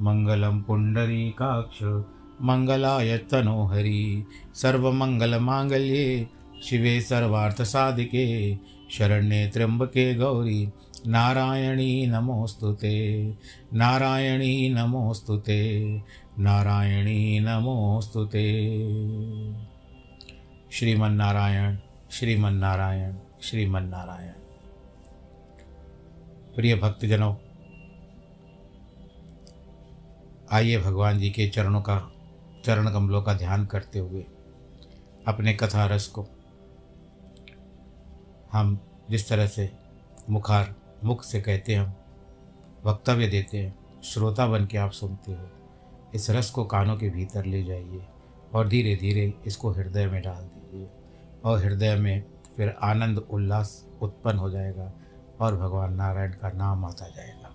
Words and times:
मङ्गलं 0.00 0.62
पुण्डरीकाक्ष, 0.62 1.82
मङ्गलाय 2.42 3.18
तनोहरि, 3.18 4.26
सर्वमङ्गलमाङ्गल्ये, 4.54 6.28
शिवे 6.62 7.00
सर्वार्थसाधिके, 7.00 8.56
शरण्ये 8.90 9.50
त्र्यम्बके 9.54 10.14
गौरी, 10.14 10.68
नारायणी 11.06 12.06
नमोऽस्तु 12.06 12.72
ते, 12.72 13.24
नारायणी 13.74 14.68
नमोऽस्तु 14.68 15.36
ते, 15.36 15.84
नारायणी 16.38 17.40
नमोऽस्तु 17.40 18.24
ते। 18.24 18.68
श्रीमन्नारायण 20.70 21.76
श्रीमन्नारायण 22.10 23.14
श्रीमन्नारायण। 23.42 24.32
प्रिय 26.56 26.76
भक्तजनों 26.76 27.34
आइए 30.52 30.78
भगवान 30.78 31.18
जी 31.18 31.30
के 31.30 31.46
चरणों 31.48 31.80
का, 31.82 31.96
चरण 32.64 32.90
कमलों 32.92 33.22
का 33.22 33.34
ध्यान 33.34 33.64
करते 33.66 33.98
हुए, 33.98 34.24
अपने 35.28 35.54
कथा 35.54 35.86
रस 35.86 36.06
को 36.08 36.26
हम 38.52 38.78
जिस 39.10 39.28
तरह 39.28 39.46
से 39.46 39.70
मुखार, 40.30 40.74
मुख 41.04 41.24
से 41.24 41.40
कहते 41.40 41.74
हम 41.74 41.94
वक्तव्य 42.84 43.26
देते 43.28 43.58
हैं, 43.58 44.02
श्रोता 44.02 44.46
बन 44.46 44.66
के 44.66 44.78
आप 44.78 44.90
सुनते 44.90 45.32
हो, 45.32 45.48
इस 46.14 46.30
रस 46.30 46.50
को 46.50 46.64
कानों 46.64 46.96
के 46.96 47.10
भीतर 47.10 47.44
ले 47.44 47.62
जाइए 47.64 48.04
और 48.54 48.68
धीरे 48.68 48.94
धीरे 48.96 49.32
इसको 49.46 49.70
हृदय 49.70 50.06
में 50.06 50.20
डाल 50.22 50.42
दीजिए 50.44 50.88
और 51.44 51.64
हृदय 51.64 51.96
में 51.96 52.24
फिर 52.56 52.74
आनंद, 52.82 53.18
उल्लास 53.18 53.84
उत्पन्न 54.02 54.38
हो 54.38 54.50
जाएगा 54.50 54.92
और 55.40 55.56
भगवान 55.56 55.94
नारायण 55.94 56.32
का 56.32 56.50
नाम 56.50 56.84
आता 56.84 57.08
जाएगा। 57.08 57.53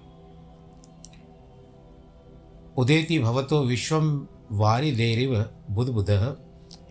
उदेति 2.80 3.20
भवतो 3.20 3.64
विश्वम 3.64 4.28
वारिदेरिव 4.52 5.46
बुद्बुद 5.72 6.10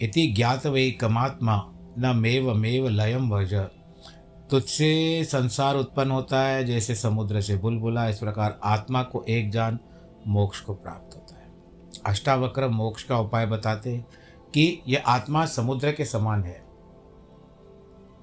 इति 0.02 0.26
ज्ञातवैकमात्मा 0.26 1.72
न 1.98 2.12
मेव 2.16 2.54
मेव 2.54 2.88
लयम 2.88 3.34
वज 3.34 3.54
तुझसे 4.50 5.24
संसार 5.24 5.76
उत्पन्न 5.76 6.10
होता 6.10 6.42
है, 6.42 6.64
जैसे 6.64 6.94
समुद्र 6.94 7.40
से 7.40 7.56
बुलबुला, 7.56 8.08
इस 8.08 8.18
प्रकार 8.18 8.60
आत्मा 8.64 9.02
को 9.02 9.24
एक 9.28 9.50
जान 9.50 9.78
मोक्ष 10.26 10.60
को 10.60 10.74
प्राप्त 10.74 11.16
होता 11.16 11.34
है। 11.34 11.52
अष्टावक्र 12.06 12.68
मोक्ष 12.68 13.02
का 13.02 13.18
उपाय 13.18 13.46
बताते 13.46 13.92
हैं 13.92 14.06
कि 14.54 14.82
यह 14.88 15.02
आत्मा 15.06 15.46
समुद्र 15.46 15.92
के 15.92 16.04
समान 16.04 16.44
है। 16.44 16.64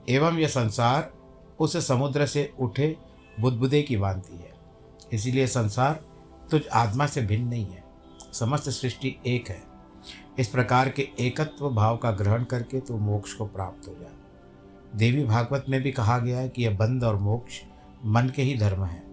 एवं 0.10 0.38
यह 0.38 0.48
संसार 0.48 1.14
उस 1.60 1.88
समुद्र 1.88 2.26
से 2.26 2.54
उठे 2.60 2.96
बुदबुदे 3.40 3.82
की 3.82 3.98
भांति 3.98 4.38
है। 4.38 4.54
इसीलिए 5.14 5.48
संसार 5.48 6.15
तुझ 6.52 6.62
आत्मा 6.74 7.06
से 7.06 7.22
भिन्न 7.22 7.48
नहीं 7.48 7.66
है। 7.66 7.84
समस्त 8.34 8.70
सृष्टि 8.70 9.16
एक 9.28 9.50
है। 9.50 9.64
इस 10.40 10.48
प्रकार 10.48 10.90
के 10.90 11.10
एकत्व 11.20 11.70
भाव 11.70 11.98
का 11.98 12.12
ग्रहण 12.12 12.44
करके 12.44 12.80
तो 12.80 12.98
मोक्ष 12.98 13.34
को 13.34 13.46
प्राप्त 13.46 13.88
हो 13.88 13.96
जाए। 14.02 14.12
देवी 14.96 15.26
भागवत 15.26 15.66
में 15.70 15.82
भी 15.82 15.92
कहा 15.92 16.18
गया 16.20 16.38
है 16.38 16.50
कि 16.50 16.64
यह 16.64 16.78
बंद 16.78 17.04
और 17.04 17.16
मोक्ष 17.16 17.62
मन 18.06 18.32
के 18.36 18.42
ही 18.42 18.58
धर्म 18.58 18.84
है। 18.84 19.04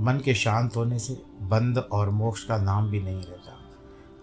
मन 0.00 0.20
के 0.24 0.34
शांत 0.34 0.76
होने 0.76 0.98
से 0.98 1.22
बंद 1.40 1.78
और 1.78 2.10
मोक्ष 2.10 2.44
का 2.44 2.56
नाम 2.56 2.90
भी 2.90 3.00
नहीं 3.00 3.22
रहता। 3.22 3.54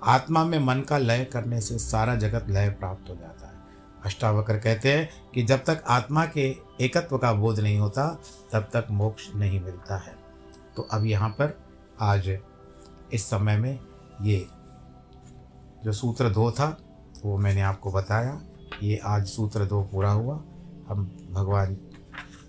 आत्मा 0.04 0.46
में 0.46 0.60
मन 0.60 0.82
का 0.82 0.98
लय 0.98 1.26
करने 1.26 1.62
से 1.62 1.78
सारा 1.78 2.16
जगत 2.16 2.46
लय 2.50 2.70
प्राप्त 2.70 3.10
हो 3.10 3.16
जाता 3.16 3.48
है। 3.48 3.54
अष्टावक्र 4.06 4.58
कहते 4.58 4.94
हैं 4.94 5.10
कि 5.34 5.44
जब 5.44 5.58
तक 5.58 5.84
आत्मा 5.88 6.26
के 6.26 6.56
एकत्व 6.82 7.18
का 7.18 7.34
बोध 7.34 7.60
नहीं 7.60 7.78
होता, 7.78 8.22
तब 8.54 8.70
तक 8.74 8.88
मोक्ष 8.92 9.36
नहीं 9.36 9.60
मिलता 9.62 9.98
है। 9.98 10.16
तो 10.76 10.82
अब 10.82 11.06
यहाँ 11.06 11.30
पर 11.30 11.65
आज 12.00 12.38
इस 13.14 13.26
समय 13.26 13.58
में 13.58 13.80
ये 14.22 14.48
जो 15.84 15.92
सूत्र 15.92 16.30
दो 16.30 16.52
था, 16.52 16.78
वो 17.26 17.38
मैंने 17.38 17.62
आपको 17.62 17.92
बताया। 17.92 18.42
ये 18.84 18.98
आज 18.98 19.28
सूत्र 19.28 19.66
दो 19.66 19.84
पूरा 19.84 20.12
हुआ। 20.12 20.36
हम 20.88 21.28
भगवान 21.32 21.78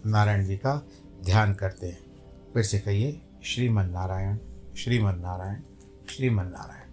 नारायण 0.07 0.45
जी 0.47 0.57
का 0.57 0.87
ध्यान 1.25 1.55
करते 1.55 1.87
हैं। 1.87 1.99
फिर 2.55 2.63
से 2.63 2.79
कहिए, 2.79 3.21
श्रीमन 3.45 3.91
नारायण 3.91 4.39
श्रीमन 4.77 5.19
नारायण 5.19 5.61
श्रीमन 6.09 6.45
नारायण। 6.45 6.91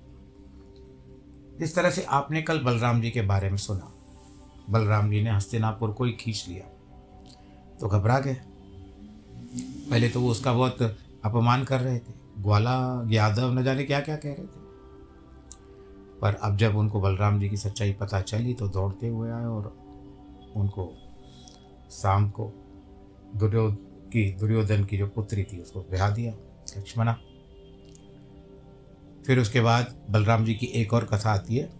जिस 1.59 1.75
तरह 1.75 1.89
से 1.89 2.03
आपने 2.03 2.41
कल 2.41 2.59
बलराम 2.59 3.01
जी 3.01 3.11
के 3.11 3.21
बारे 3.21 3.49
में 3.49 3.57
सुना, 3.57 3.93
बलराम 4.69 5.11
जी 5.11 5.23
ने 5.23 5.29
हस्तिनापुर 5.29 5.91
को 5.91 6.03
ही 6.03 6.11
खींच 6.11 6.45
लिया 6.47 6.65
तो 7.79 7.87
घबरा 7.87 8.19
गए। 8.19 8.37
पहले 9.89 10.09
तो 10.09 10.21
वो 10.21 10.29
उसका 10.29 10.53
बहुत 10.53 10.97
अपमान 11.25 11.63
कर 11.63 11.81
रहे 11.81 11.99
थे। 11.99 12.22
ग्वाला 12.39 13.03
यादव 13.09 13.59
न 13.59 13.63
जाने 13.63 13.83
क्या 13.83 13.99
क्या 13.99 14.15
कह 14.15 14.29
रहे 14.29 14.43
थे। 14.43 14.63
पर 16.21 16.33
अब 16.33 16.57
जब 16.57 16.75
उनको 16.75 17.01
बलराम 17.01 17.39
जी 17.39 17.49
की 17.49 17.57
सच्चाई 17.57 17.93
पता 17.93 18.21
चली 18.21 18.53
तो 18.53 18.67
दौड़ते 18.67 19.07
हुए 19.07 19.31
आए 19.31 19.45
और 19.45 19.77
उनको 20.55 20.97
शाम 21.91 22.29
को 22.29 22.51
दुर्योध 23.35 23.75
की, 24.13 24.33
दुर्योधन 24.33 24.83
की 24.83 24.97
जो 24.97 25.07
पुत्री 25.07 25.43
थी, 25.43 25.61
उसको 25.61 25.81
ब्याह 25.81 26.09
दिया, 26.09 26.33
लक्ष्मणा। 26.77 27.13
फिर 29.27 29.39
उसके 29.39 29.61
बाद 29.61 29.95
बलराम 30.09 30.45
जी 30.45 30.53
की 30.53 30.65
एक 30.65 30.93
और 30.93 31.05
कथा 31.05 31.31
आती 31.31 31.55
है। 31.57 31.73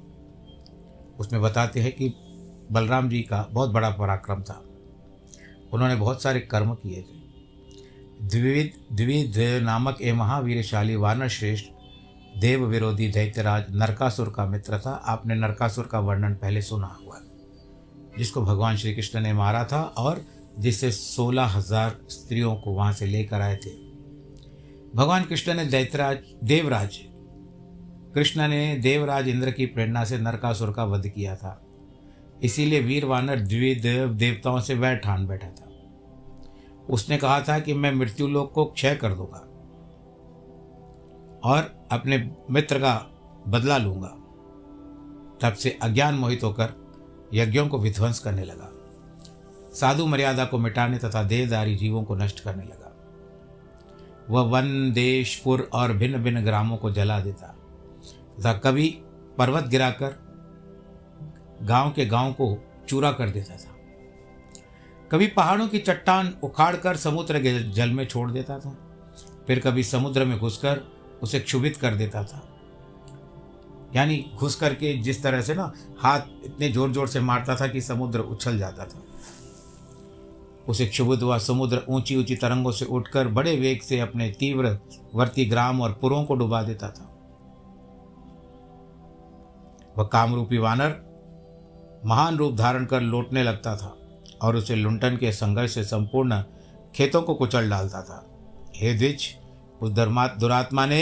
उसमें 1.19 1.41
बताते 1.41 1.79
हैं 1.79 1.95
कि 1.95 2.09
बलराम 2.71 3.09
जी 3.09 3.21
का 3.21 3.47
बहुत 3.51 3.69
बड़ा 3.69 3.89
पराक्रम 3.89 4.44
था। 4.44 4.63
उन्होंने 5.73 5.95
बहुत 5.95 6.21
सारे 6.21 6.39
कर्म 6.39 6.75
किए 6.75 7.01
थे। 7.01 7.22
द्विविध 8.23 8.73
द्विविध 8.91 9.37
नामक 9.63 9.97
ए 10.01 10.11
महावीरशाली 10.13 10.95
वानर 10.95 11.27
श्रेष्ठ 11.29 11.65
देव 12.39 12.65
विरोधी 12.65 13.07
दैत्यराज 13.07 13.65
नरकासुर 13.71 14.29
का 14.35 14.45
मित्र 14.45 14.77
था। 14.79 14.91
आपने 15.05 15.35
नरकासुर 15.35 15.87
का 15.87 15.99
वर्णन 15.99 16.33
पहले 16.33 16.61
सुना 16.61 16.87
हुआ 17.01 17.19
जिसको 18.17 18.41
भगवान 18.41 18.77
श्री 18.77 18.93
कृष्ण 18.95 19.21
ने 19.21 19.33
मारा 19.33 19.63
था 19.63 19.81
और 19.97 20.23
जिससे 20.59 20.91
सोलह 20.91 21.57
हज़ार 21.57 21.97
स्त्रियों 22.09 22.55
को 22.55 22.73
वहाँ 22.73 22.93
से 22.93 23.05
लेकर 23.05 23.41
आए 23.41 23.55
थे। 23.55 23.71
भगवान 24.95 25.23
कृष्ण 25.23 25.53
ने 25.53 25.65
दैत्यराज, 25.65 26.17
देवराज, 26.43 26.97
कृष्ण 28.15 28.47
ने 28.47 28.75
देवराज 28.77 29.27
इंद्र 29.27 29.51
की 29.51 29.65
प्रेरणा 29.65 30.03
से 30.03 30.17
नरकासुर 30.19 30.71
का 30.71 30.83
वध 30.85 31.07
किया 31.07 31.35
था। 31.35 31.59
इसीलिए 32.43 32.79
वीर 32.79 33.05
वानर 33.05 33.39
द्विदेव 33.41 34.13
देवताओं 34.15 34.59
से 34.59 34.75
वह 34.75 34.95
ठान 34.95 35.27
बैठा 35.27 35.49
था। 35.49 35.69
उसने 36.89 37.18
कहा 37.18 37.41
था 37.41 37.59
कि 37.59 37.74
मैं 37.74 37.91
मृत्यु 37.91 38.27
लोक 38.27 38.51
को 38.53 38.65
क्षय 38.65 38.95
कर 38.95 39.13
दूँगा 39.13 39.38
और 41.50 41.88
अपने 41.91 42.31
मित्र 42.51 42.80
का 42.80 43.09
बदला 43.47 43.77
लूँगा। 43.77 44.07
तब 45.41 45.53
से 45.53 45.80
अज्ञान 45.81 46.15
मोहित 46.15 46.44
होकर 46.44 46.69
यज्ञों 47.33 47.68
को 47.68 47.80
विध्वंस 47.80 48.19
करने 48.19 48.44
लगा। 48.44 48.69
साधु 49.74 50.06
मर्यादा 50.06 50.45
को 50.45 50.57
मिटाने 50.57 50.97
तथा 50.97 51.24
देहदारी 51.24 51.75
जीवों 51.75 52.03
को 52.03 52.15
नष्ट 52.15 52.39
करने 52.39 52.63
लगा। 52.63 52.80
वह 54.30 54.41
वन 54.41 54.91
देश, 54.91 55.35
पुर 55.35 55.69
और 55.74 55.94
भिन्न 55.94 56.24
भिन्न 56.24 56.44
ग्रामों 56.44 56.77
को 56.77 56.91
जला 56.91 57.19
देता। 57.19 57.47
तथा 58.39 58.53
कभी 58.53 59.00
पर्वत 59.38 59.63
गिराकर 59.63 60.15
गाँव 61.62 61.91
के 61.91 62.06
गाँव 62.06 62.33
को 62.33 62.57
चूरा 62.88 63.12
कर 63.12 63.30
देता 63.30 63.56
था। 63.56 63.72
कभी 65.11 65.27
पहाड़ों 65.27 65.67
की 65.67 65.79
चट्टान 65.79 66.33
उखाड़कर 66.44 66.95
समुद्र 66.97 67.39
के 67.39 67.59
जल 67.71 67.89
में 67.89 68.05
छोड़ 68.07 68.29
देता 68.31 68.57
था, 68.59 68.75
फिर 69.47 69.59
कभी 69.59 69.83
समुद्र 69.83 70.25
में 70.25 70.38
घुसकर 70.39 70.81
उसे 71.23 71.39
क्षुभित 71.39 71.77
कर 71.77 71.95
देता 71.95 72.23
था। 72.23 72.41
यानी 73.95 74.25
घुस 74.35 74.55
करके 74.55 74.94
जिस 74.97 75.21
तरह 75.23 75.41
से 75.41 75.55
ना 75.55 75.71
हाथ 76.00 76.19
इतने 76.45 76.69
ज़ोर 76.69 76.91
ज़ोर 76.91 77.07
से 77.07 77.19
मारता 77.21 77.55
था 77.55 77.67
कि 77.67 77.81
समुद्र 77.81 78.19
उछल 78.19 78.57
जाता 78.59 78.85
था। 78.85 79.03
उसे 80.67 80.85
क्षुभित 80.85 81.23
हुआ 81.23 81.38
समुद्र 81.38 81.81
ऊँची 81.89 82.15
ऊँची 82.15 82.35
तरंगों 82.35 82.71
से 82.71 82.85
उठकर 82.88 83.27
बड़े 83.29 83.56
वेग 83.56 83.81
से 83.81 83.99
अपने 83.99 84.29
तीव्र 84.29 84.77
वर्ती 85.15 85.45
ग्राम 85.45 85.81
और 85.81 85.91
पुरों 85.91 86.23
को 86.23 86.35
डुबा 86.35 86.61
देता 86.63 86.89
था। 86.89 87.09
वह 89.97 90.03
कामरूपी 90.03 90.57
वानर, 90.57 90.95
महान 92.06 92.38
रूप 92.38 92.56
धारण 92.56 92.85
कर 92.85 93.01
लौटने 93.01 93.44
लगता 93.44 93.75
था। 93.75 93.95
और 94.44 94.56
उसे 94.56 94.75
लुंटन 94.75 95.18
के 95.18 95.31
संघर्ष 95.31 95.74
से 95.74 95.84
संपूर्ण 95.84 96.42
खेतों 96.95 97.22
को 97.22 97.34
कुचल 97.36 97.69
डालता 97.69 98.01
था। 98.01 98.25
हे 98.75 98.94
द्विज, 98.94 99.28
उस 99.81 99.92
धर्मा 99.92 100.28
दुरात्मा 100.28 100.86
ने 100.86 101.01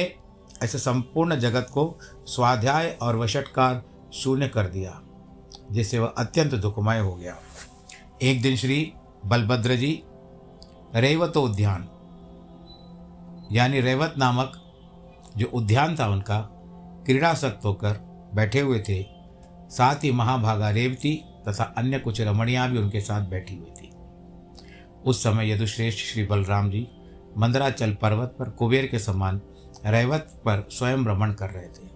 ऐसे 0.64 0.78
संपूर्ण 0.78 1.36
जगत 1.36 1.68
को 1.74 2.00
स्वाध्याय 2.28 2.98
और 3.02 3.16
वशटकार 3.16 3.82
शून्य 4.14 4.48
कर 4.48 4.68
दिया, 4.68 5.02
जिससे 5.72 6.00
वह 6.00 6.14
अत्यंत 6.18 6.56
दुखमय 6.56 7.00
हो 7.00 7.16
गया। 7.16 7.36
एक 8.22 8.42
दिन 8.42 8.56
श्री 8.56 8.94
बलभद्र 9.26 9.76
जी, 9.76 9.92
रेवत 10.96 11.38
उद्यान, 11.38 11.88
यानी 13.52 13.82
रेवत 13.82 14.14
नामक 14.18 14.58
जो 15.38 15.48
उद्यान 15.54 15.96
था 16.00 16.08
उनका, 16.08 16.40
क्रीड़ासक्त 17.06 17.66
होकर 17.66 18.00
बैठे 18.36 18.60
हुए 18.60 18.80
थे। 18.80 19.04
साथ 19.70 20.04
ही 20.04 20.12
महाभागा 20.12 20.70
रेवती 20.70 21.14
तथा 21.48 21.64
अन्य 21.78 22.00
कुछ 22.00 22.22
रमणियाँ 22.22 22.70
भी 22.72 22.78
उनके 22.78 23.02
साथ 23.02 23.22
बैठी 23.22 23.56
हुई 23.56 23.72
थी। 23.72 23.92
उस 25.06 25.24
समय 25.24 25.52
यदुश्रेष्ठ 25.52 26.00
श्री 26.00 26.24
बलराम 26.24 26.70
जी 26.72 26.88
मंदराचल 27.38 27.94
पर्वत 27.94 28.36
पर 28.40 28.50
कुबेर 28.50 28.86
के 28.86 29.00
समान 29.00 29.42
रैवत 29.86 30.42
पर 30.46 30.68
स्वयं 30.72 31.04
भ्रमण 31.04 31.34
कर 31.34 31.50
रहे 31.50 31.68
थे। 31.68 31.90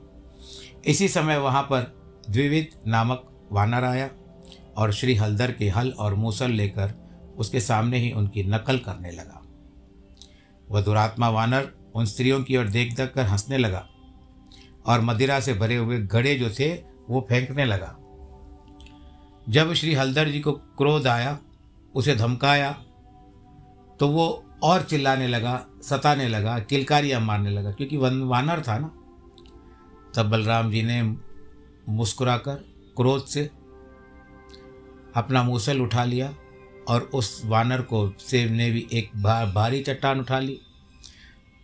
इसी 0.91 1.07
समय 1.07 1.37
वहाँ 1.37 1.63
पर 1.63 1.81
द्विविध 2.29 2.67
नामक 2.87 3.47
वानर 3.51 3.83
आया 3.83 4.09
और 4.77 4.91
श्री 4.93 5.15
हलदर 5.15 5.51
के 5.51 5.69
हल 5.69 5.89
और 5.89 6.13
मूसल 6.13 6.51
लेकर 6.51 6.93
उसके 7.37 7.59
सामने 7.59 7.97
ही 7.97 8.11
उनकी 8.11 8.43
नकल 8.43 8.77
करने 8.77 9.11
लगा। 9.11 9.41
वह 10.71 10.81
दुरात्मा 10.81 11.29
वानर 11.29 11.71
उन 11.95 12.05
स्त्रियों 12.05 12.43
की 12.43 12.57
ओर 12.57 12.67
देख 12.67 12.95
देख 12.95 13.13
कर 13.13 13.25
हंसने 13.25 13.57
लगा 13.57 13.85
और 14.85 15.01
मदिरा 15.01 15.39
से 15.39 15.53
भरे 15.53 15.75
हुए 15.75 15.99
घड़े 15.99 16.35
जो 16.35 16.49
थे 16.49 16.73
वो 17.09 17.25
फेंकने 17.29 17.65
लगा। 17.65 17.95
जब 19.47 19.73
श्री 19.73 19.93
हलदर 19.93 20.29
जी 20.29 20.39
को 20.39 20.51
क्रोध 20.51 21.07
आया 21.07 21.37
उसे 21.93 22.15
धमकाया 22.15 22.71
तो 23.99 24.07
वो 24.07 24.25
और 24.63 24.83
चिल्लाने 24.83 25.27
लगा 25.27 25.65
सताने 25.83 26.27
लगा 26.27 26.57
किलकारियाँ 26.59 27.19
मारने 27.21 27.49
लगा 27.49 27.71
क्योंकि 27.71 27.97
वन 27.97 28.21
वानर 28.23 28.61
था 28.61 28.77
ना। 28.77 28.87
तब 30.15 30.29
बलराम 30.29 30.71
जी 30.71 30.81
ने 30.83 31.01
मुस्कुराकर 31.89 32.55
क्रोध 32.97 33.25
से 33.25 33.49
अपना 35.15 35.43
मूसल 35.43 35.81
उठा 35.81 36.03
लिया 36.03 36.33
और 36.87 37.01
उस 37.13 37.41
वानर 37.45 37.81
को 37.81 38.09
से 38.19 38.43
ने 38.49 38.69
भी 38.71 38.87
एक 38.93 39.11
भा, 39.15 39.45
भारी 39.45 39.81
चट्टान 39.81 40.19
उठा 40.19 40.39
ली। 40.39 40.59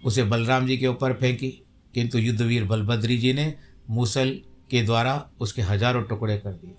उसे 0.02 0.24
बलराम 0.24 0.68
जी 0.68 0.78
के 0.78 0.88
ऊपर 0.88 1.14
फेंकी 1.14 1.50
किंतु 1.94 2.18
युद्धवीर 2.18 2.66
बलभद्री 2.66 3.18
जी 3.18 3.34
ने 3.34 3.54
मूसल 3.90 4.30
के 4.72 4.82
द्वारा 4.82 5.30
उसके 5.40 5.62
हज़ारों 5.62 6.04
टुकड़े 6.04 6.38
कर 6.38 6.52
दिए। 6.52 6.76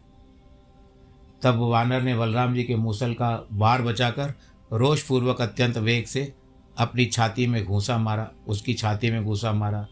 तब 1.43 1.59
वानर 1.61 2.03
ने 2.03 2.15
बलराम 2.15 2.55
जी 2.55 2.63
के 2.65 2.77
मूसल 2.77 3.15
का 3.15 3.31
वार 3.53 3.83
बचाकर 3.83 4.35
रोषपूर्वक 4.73 5.41
अत्यंत 5.41 5.79
वेग 5.79 6.05
से 6.07 6.33
अपनी 6.77 7.05
छाती 7.07 7.47
में 7.47 7.65
घूसा 7.65 7.97
मारा, 7.99 8.29
उसकी 8.49 8.75
छाती 8.75 9.11
में 9.11 9.25
घूसा 9.25 9.53
मारा। 9.53 9.87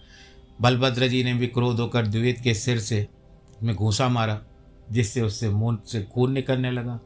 बलभद्र 0.60 1.08
जी 1.08 1.22
ने 1.24 1.34
भी 1.34 1.46
क्रोध 1.46 1.80
होकर 1.80 2.06
द्वित 2.06 2.40
के 2.40 2.54
सिर 2.54 2.78
से 2.78 3.06
में 3.62 3.74
घूसा 3.74 4.08
मारा, 4.08 4.40
जिससे 4.92 5.22
उससे 5.22 5.48
मुँह 5.48 5.78
से 5.86 6.02
खून 6.04 6.32
निकलने 6.32 6.70
लगा 6.70 6.98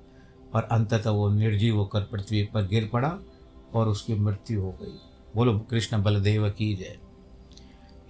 और 0.54 0.68
अंततः 0.72 1.10
वो 1.10 1.28
निर्जीव 1.30 1.76
होकर 1.76 2.00
पृथ्वी 2.02 2.42
पर 2.44 2.66
गिर 2.66 2.88
पड़ा 2.92 3.18
और 3.74 3.88
उसकी 3.88 4.14
मृत्यु 4.14 4.60
हो 4.60 4.70
गई। 4.72 4.98
बोलो, 5.36 5.58
कृष्ण 5.60 6.02
बलदेव 6.02 6.48
की 6.50 6.74
जय। 6.74 6.96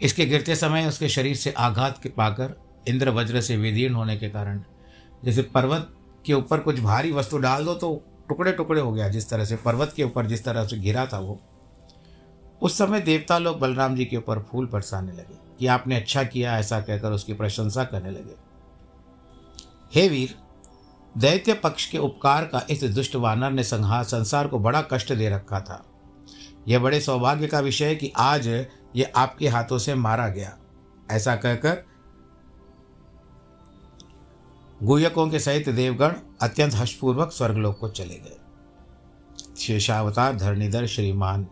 इसके 0.00 0.26
गिरते 0.26 0.56
समय 0.56 0.86
उसके 0.86 1.08
शरीर 1.08 1.36
से 1.36 1.50
आघात 1.50 2.02
के 2.02 2.08
पाकर 2.08 2.54
इंद्र 2.88 3.10
वज्र 3.10 3.40
से 3.40 3.56
विदीर्ण 3.56 3.94
होने 3.94 4.16
के 4.16 4.28
कारण, 4.28 4.62
जैसे 5.25 5.42
पर्वत 5.44 5.94
के 6.26 6.34
ऊपर 6.34 6.60
कुछ 6.60 6.80
भारी 6.80 7.12
वस्तु 7.12 7.38
डाल 7.38 7.64
दो 7.64 7.74
तो 7.74 7.94
टुकड़े 8.28 8.52
टुकड़े 8.52 8.80
हो 8.80 8.92
गया 8.92 9.08
जिस 9.08 9.28
तरह 9.30 9.44
से 9.44 9.56
पर्वत 9.56 9.92
के 9.96 10.02
ऊपर 10.02 10.26
जिस 10.26 10.44
तरह 10.44 10.66
से 10.66 10.78
गिरा 10.78 11.06
था 11.06 11.18
वो। 11.18 11.40
उस 12.62 12.78
समय 12.78 13.00
देवता 13.00 13.38
लोग 13.38 13.58
बलराम 13.58 13.96
जी 13.96 14.04
के 14.04 14.16
ऊपर 14.16 14.38
फूल 14.42 14.66
बरसाने 14.66 15.12
लगे 15.12 15.38
कि 15.58 15.66
आपने 15.66 15.96
अच्छा 15.96 16.22
किया 16.24 16.58
ऐसा 16.58 16.80
कहकर 16.80 17.12
उसकी 17.12 17.32
प्रशंसा 17.32 17.84
करने 17.84 18.10
लगे। 18.10 18.34
हे 19.94 20.08
वीर, 20.08 20.34
दैत्य 21.18 21.54
पक्ष 21.54 21.86
के 21.86 21.98
उपकार 21.98 22.44
का 22.44 22.66
इस 22.70 22.84
दुष्ट 22.84 23.16
वानर 23.16 23.50
ने 23.50 23.64
संहार 23.64 24.04
संसार 24.04 24.48
को 24.48 24.58
बड़ा 24.58 24.82
कष्ट 24.82 25.12
दे 25.12 25.28
रखा 25.28 25.60
था। 25.60 25.84
यह 26.69 26.78
बड़े 26.78 27.00
सौभाग्य 27.00 27.46
का 27.46 27.60
विषय 27.60 27.94
कि 27.94 28.12
आज 28.16 28.46
ये 28.96 29.12
आपके 29.16 29.48
हाथों 29.48 29.78
से 29.78 29.94
मारा 29.94 30.28
गया। 30.28 30.56
ऐसा 31.10 31.36
कहकर 31.36 31.84
गुयकों 34.82 35.31
के 35.31 35.38
सहित 35.40 35.69
देवगण 35.69 36.12
अत्यंत 36.43 36.74
हर्षपूर्वक 36.74 37.32
स्वर्गलोक 37.32 37.78
को 37.78 37.88
चले 37.88 38.14
गए। 38.14 38.38
शेषावतार 39.58 40.36
धरणीधर 40.36 40.86
श्रीमान 40.86 41.46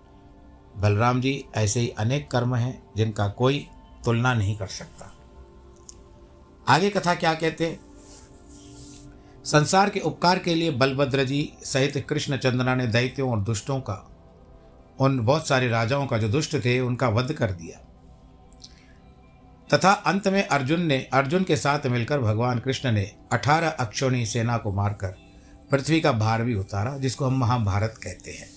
बलराम 0.76 1.20
जी 1.20 1.44
ऐसे 1.54 1.80
ही 1.80 1.88
अनेक 1.88 2.30
कर्म 2.30 2.54
हैं 2.54 2.92
जिनका 2.96 3.28
कोई 3.28 3.66
तुलना 4.04 4.34
नहीं 4.34 4.56
कर 4.56 4.66
सकता। 4.66 5.14
आगे 6.68 6.90
कथा 6.90 7.14
क्या 7.14 7.34
कहते 7.34 7.66
हैं? 7.66 7.80
संसार 9.44 9.90
के 9.90 10.00
उपकार 10.00 10.38
के 10.38 10.54
लिए 10.54 10.70
बलभद्र 10.70 11.24
जी 11.24 11.52
सहित 11.64 12.06
कृष्ण 12.08 12.36
चंद्रा 12.36 12.74
ने 12.74 12.86
दैत्यों 12.86 13.30
और 13.30 13.40
दुष्टों 13.40 13.80
का, 13.80 14.10
उन 15.00 15.20
बहुत 15.20 15.48
सारे 15.48 15.68
राजाओं 15.68 16.06
का 16.06 16.18
जो 16.18 16.28
दुष्ट 16.28 16.56
थे, 16.56 16.80
उनका 16.80 17.08
वध 17.08 17.32
कर 17.32 17.52
दिया। 17.52 17.91
तथा 19.74 19.92
अंत 19.92 20.28
में 20.28 20.48
अर्जुन 20.48 20.80
ने, 20.80 20.98
अर्जुन 21.12 21.44
के 21.44 21.56
साथ 21.56 21.86
मिलकर 21.86 22.18
भगवान 22.18 22.58
कृष्ण 22.58 22.92
ने 22.92 23.12
अठारह 23.32 23.68
अक्षोणी 23.68 24.26
सेना 24.26 24.56
को 24.56 24.72
मारकर 24.72 25.16
पृथ्वी 25.70 26.00
का 26.00 26.12
भार 26.12 26.42
भी 26.44 26.54
उतारा, 26.54 26.98
जिसको 26.98 27.24
हम 27.24 27.38
महाभारत 27.38 27.94
कहते 28.02 28.30
हैं। 28.30 28.50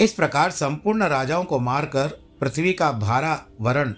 इस 0.00 0.12
प्रकार 0.12 0.50
संपूर्ण 0.50 1.04
राजाओं 1.04 1.44
को 1.44 1.58
मारकर 1.58 2.08
पृथ्वी 2.40 2.72
का 2.72 2.92
भारा 2.92 3.46
वरण 3.60 3.94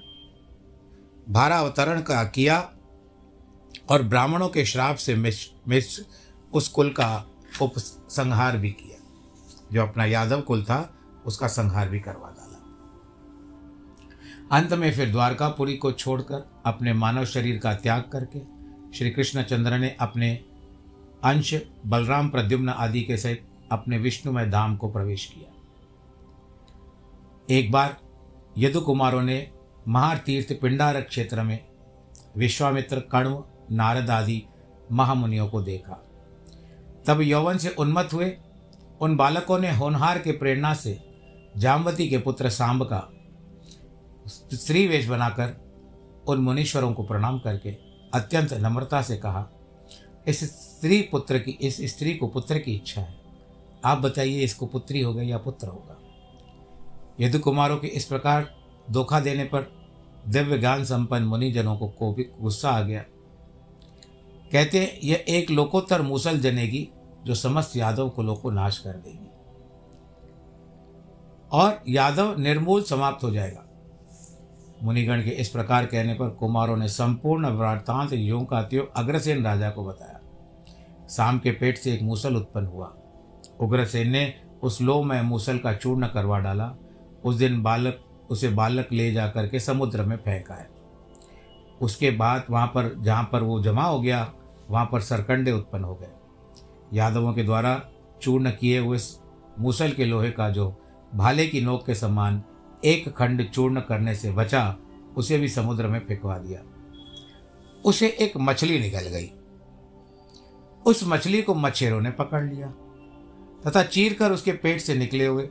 भारावतरण 1.29 2.01
का 2.01 2.25
किया 2.25 2.59
और 3.91 4.03
ब्राह्मणों 4.03 4.49
के 4.49 4.65
श्राप 4.65 4.97
से 4.97 5.15
मिश 5.15 5.51
मिश 5.69 6.01
उस 6.53 6.69
कुल 6.69 6.91
का 6.91 7.27
उपसंहार 7.63 8.57
भी 8.57 8.71
किया। 8.71 8.97
जो 9.73 9.83
अपना 9.83 10.05
यादव 10.05 10.41
कुल 10.41 10.65
था, 10.65 10.95
उसका 11.27 11.47
संहार 11.47 11.89
भी 11.89 12.01
करवा 12.01 12.36
अंत 14.53 14.73
में 14.73 14.93
फिर 14.93 15.11
द्वारकापुरी 15.11 15.77
को 15.77 15.93
छोड़कर 15.93 16.63
अपने 16.67 16.93
मानव 16.93 17.25
शरीर 17.25 17.59
का 17.59 17.75
त्याग 17.75 18.03
करके 18.03 18.39
श्री 18.99 19.11
कृष्णचंद्र 19.11 19.79
ने 19.79 19.97
अपने 20.01 20.45
अंश 21.25 21.55
बलराम 21.87 22.29
प्रद्युम्न 22.29 22.69
आदि 22.69 23.03
के 23.03 23.17
सहित 23.17 23.47
अपने 23.73 23.99
विष्णुमय 23.99 24.51
धाम 24.51 24.77
को 24.77 24.89
प्रवेश 24.89 25.27
किया। 25.27 25.53
एक 27.51 27.73
बार 27.73 27.97
यदु 28.59 28.81
कुमारों 28.81 29.23
ने 29.23 29.51
महातीर्थ 29.89 30.61
पिंडारक 30.61 31.09
क्षेत्र 31.09 31.43
में 31.43 31.67
विश्वामित्र 32.37 33.01
कण्व, 33.01 33.45
नारद 33.73 34.11
आदि 34.11 34.43
महामुनियों 34.93 35.49
को 35.49 35.63
देखा। 35.63 36.05
तब 37.07 37.21
यौवन 37.21 37.59
से 37.59 37.69
उन्मत्त 37.69 38.13
हुए। 38.13 38.37
उन 39.01 39.17
बालकों 39.17 39.59
ने 39.59 39.77
होनहार 39.77 40.19
के 40.19 40.33
प्रेरणा 40.33 40.75
से 40.75 41.01
जामवती 41.57 42.09
के 42.09 42.19
पुत्र 42.19 42.51
सांब 42.51 42.85
का 42.85 43.13
स्त्री 44.29 44.87
वेश 44.87 45.07
बनाकर 45.07 45.67
उन 46.29 46.39
मुनीश्वरों 46.39 46.93
को 46.93 47.03
प्रणाम 47.03 47.39
करके 47.39 47.71
अत्यंत 48.15 48.53
नम्रता 48.53 49.03
से 49.03 49.17
कहा, 49.17 49.49
इस 50.29 50.45
स्त्री 50.45 51.03
पुत्र 51.03 51.39
की, 51.39 51.51
इस 51.51 51.81
स्त्री 51.81 52.15
को 52.15 52.29
पुत्र 52.29 52.59
की 52.59 52.75
इच्छा 52.75 53.01
है। 53.01 53.21
आप 53.85 53.99
बताइए, 53.99 54.41
इसको 54.41 54.67
पुत्री 54.67 55.01
होगा 55.01 55.23
या 55.23 55.39
पुत्र 55.39 55.69
होगा? 55.69 55.99
यदु 57.21 57.39
कुमारों 57.39 57.77
के 57.77 57.87
इस 57.87 58.05
प्रकार 58.05 58.55
धोखा 58.91 59.21
देने 59.21 59.45
पर 59.45 59.73
दिव्य 60.29 60.59
ज्ञान 60.59 60.85
संपन्न 60.85 61.25
मुनिजनों 61.25 61.77
को 61.77 61.89
को 61.89 62.15
भी 62.15 62.25
गुस्सा 62.41 62.71
आ 62.71 62.81
गया। 62.81 63.05
कहते, 64.53 65.01
यह 65.05 65.25
एक 65.29 65.51
लोकोत्तर 65.51 66.03
मूसल 66.03 66.41
जनेगी 66.41 66.89
जो 67.25 67.35
समस्त 67.35 67.77
यादव 67.77 68.09
कुलों 68.09 68.37
को 68.37 68.51
नाश 68.51 68.79
कर 68.79 68.93
देगी 68.93 69.31
और 71.53 71.83
यादव 71.89 72.39
निर्मूल 72.39 72.83
समाप्त 72.83 73.25
हो 73.25 73.31
जाएगा। 73.31 73.63
मुनिगण 74.83 75.23
के 75.23 75.31
इस 75.31 75.49
प्रकार 75.49 75.87
कहने 75.87 76.15
पर 76.15 76.29
कुमारों 76.31 76.77
ने 76.77 76.89
संपूर्ण 76.89 77.49
वृत्तांत 77.49 78.13
यों 78.13 78.45
का 78.45 78.63
त्यों 78.63 78.85
अग्रसेन 78.97 79.45
राजा 79.45 79.71
को 79.71 79.85
बताया। 79.85 80.21
शाम 81.11 81.39
के 81.39 81.51
पेट 81.51 81.79
से 81.79 81.93
एक 81.95 82.03
मूसल 82.03 82.37
उत्पन्न 82.37 82.67
हुआ। 82.67 82.95
उग्रसेन 83.61 84.11
ने 84.11 84.35
उस 84.63 84.79
में 84.83 85.23
मूसल 85.23 85.59
का 85.59 85.73
चूर्ण 85.73 86.07
करवा 86.07 86.39
डाला। 86.39 86.75
उस 87.25 87.35
दिन 87.35 87.63
बालक, 87.63 88.01
उसे 88.31 88.49
बालक 88.49 88.93
ले 88.93 89.13
जा 89.13 89.27
करके 89.29 89.61
समुद्र 89.61 90.03
में 90.03 90.17
फेंका 90.17 90.55
है 90.55 90.69
उसके 91.81 92.11
बाद 92.11 92.45
वहाँ 92.51 92.67
पर, 92.67 92.95
जहाँ 92.99 93.29
पर 93.33 93.43
वो 93.43 93.63
जमा 93.63 93.85
हो 93.85 94.01
गया, 94.01 94.33
वहाँ 94.71 94.89
पर 94.93 95.01
सरकंडे 95.01 95.53
उत्पन्न 95.53 95.85
हो 95.85 95.95
गए। 95.95 96.09
यादवों 96.93 97.33
के 97.33 97.43
द्वारा 97.43 97.81
चूर्ण 98.23 98.51
किए 98.51 98.79
हुए 98.79 98.99
मूसल 99.59 99.91
के 99.91 100.05
लोहे 100.05 100.31
का 100.31 100.49
जो 100.51 100.83
भाले 101.15 101.47
की 101.47 101.61
नोक 101.61 101.87
के 101.87 101.95
समान 101.95 102.43
एक 102.85 103.09
खंड 103.09 103.51
चूर्ण 103.51 103.81
करने 103.81 104.15
से 104.15 104.33
बचा, 104.33 104.77
उसे 105.17 105.39
भी 105.39 105.49
समुद्र 105.49 105.87
में 105.87 106.07
फेंकवा 106.07 106.39
दिया। 106.39 106.61
उसे 107.85 108.09
एक 108.09 108.33
मछली 108.37 108.79
निकल 108.79 109.01
गई। 109.01 109.31
उस 110.87 111.01
मछली 111.05 111.43
को 111.43 111.55
मच्छेरों 111.55 112.01
ने 112.01 112.11
पकड़ 112.11 112.45
लिया 112.45 112.69
तथा 113.67 113.83
चीर 113.83 114.15
कर 114.15 114.33
उसके 114.33 114.53
पेट 114.53 114.81
से 114.81 114.95
निकले 114.95 115.27
हुए 115.27 115.49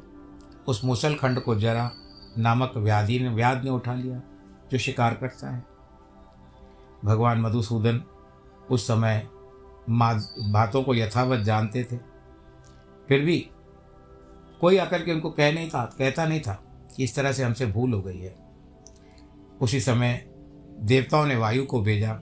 उस 0.67 0.83
मुसल 0.85 1.15
खंड 1.15 1.39
को 1.39 1.55
जरा 1.55 1.91
नामक 2.37 2.73
व्याधि 2.77 3.19
ने, 3.19 3.29
व्याध 3.29 3.63
ने 3.63 3.69
उठा 3.69 3.93
लिया, 3.93 4.21
जो 4.71 4.77
शिकार 4.77 5.13
करता 5.13 5.55
है। 5.55 5.65
भगवान 7.05 7.41
मधुसूदन 7.41 8.03
उस 8.71 8.87
समय 8.87 9.27
बातों 9.89 10.83
को 10.83 10.95
यथावत 10.95 11.39
जानते 11.39 11.83
थे। 11.83 11.97
फिर 13.07 13.21
भी 13.21 13.49
कोई 14.61 14.77
आकर 14.77 15.03
के 15.03 15.13
उनको 15.13 15.29
कह 15.29 15.53
नहीं 15.53 15.69
था, 15.69 15.95
कहता 15.97 16.25
नहीं 16.25 16.41
था। 16.41 16.64
कि 16.95 17.03
इस 17.03 17.15
तरह 17.15 17.31
से 17.31 17.43
हमसे 17.43 17.65
भूल 17.65 17.93
हो 17.93 18.01
गई 18.01 18.19
है। 18.19 18.35
उसी 19.61 19.79
समय 19.79 20.25
देवताओं 20.79 21.25
ने 21.25 21.35
वायु 21.35 21.65
को 21.65 21.81
भेजा। 21.81 22.19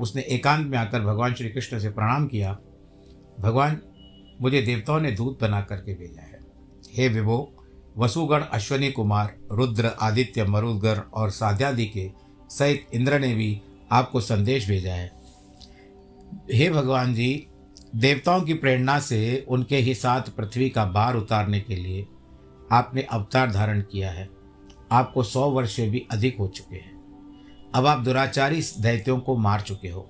उसने 0.00 0.22
एकांत 0.22 0.66
में 0.66 0.78
आकर 0.78 1.00
भगवान 1.00 1.34
श्री 1.34 1.48
कृष्ण 1.48 1.78
से 1.78 1.90
प्रणाम 1.90 2.26
किया। 2.26 2.58
भगवान, 3.40 3.80
मुझे 4.40 4.62
देवताओं 4.62 5.00
ने 5.00 5.12
दूध 5.12 5.38
बना 5.40 5.60
करके 5.60 5.94
भेजा 5.94 6.22
है। 6.22 6.40
हे 6.94 7.08
विभो, 7.08 7.54
वसुगण, 7.96 8.40
अश्वनी 8.40 8.90
कुमार, 8.90 9.36
रुद्र, 9.52 9.86
आदित्य 9.86 10.44
मरुदगढ़ 10.44 10.98
और 10.98 11.30
साध्यादि 11.30 11.86
के 11.86 12.10
सहित 12.50 12.86
इंद्र 12.94 13.18
ने 13.18 13.34
भी 13.34 13.62
आपको 13.92 14.20
संदेश 14.20 14.68
भेजा 14.68 14.94
है। 14.94 15.12
हे 16.52 16.70
भगवान 16.70 17.14
जी, 17.14 17.46
देवताओं 17.96 18.42
की 18.42 18.54
प्रेरणा 18.54 19.00
से 19.00 19.46
उनके 19.48 19.76
ही 19.76 19.94
साथ 19.94 20.22
पृथ्वी 20.22 20.70
का 20.70 20.84
भार 20.84 21.16
उतारने 21.16 21.60
के 21.60 21.76
लिए 21.76 22.06
आपने 22.72 23.02
अवतार 23.02 23.52
धारण 23.52 23.80
किया 23.80 24.10
है। 24.10 24.30
आपको 24.92 25.22
सौ 25.22 25.50
वर्ष 25.50 25.76
से 25.76 25.90
भी 25.90 26.06
अधिक 26.10 26.38
हो 26.38 26.48
चुके 26.48 26.76
हैं। 26.76 27.02
अब 27.74 27.86
आप 27.86 27.98
दुराचारी 27.98 28.62
दैत्यों 28.80 29.18
को 29.18 29.36
मार 29.36 29.60
चुके 29.60 29.88
हो। 29.88 30.00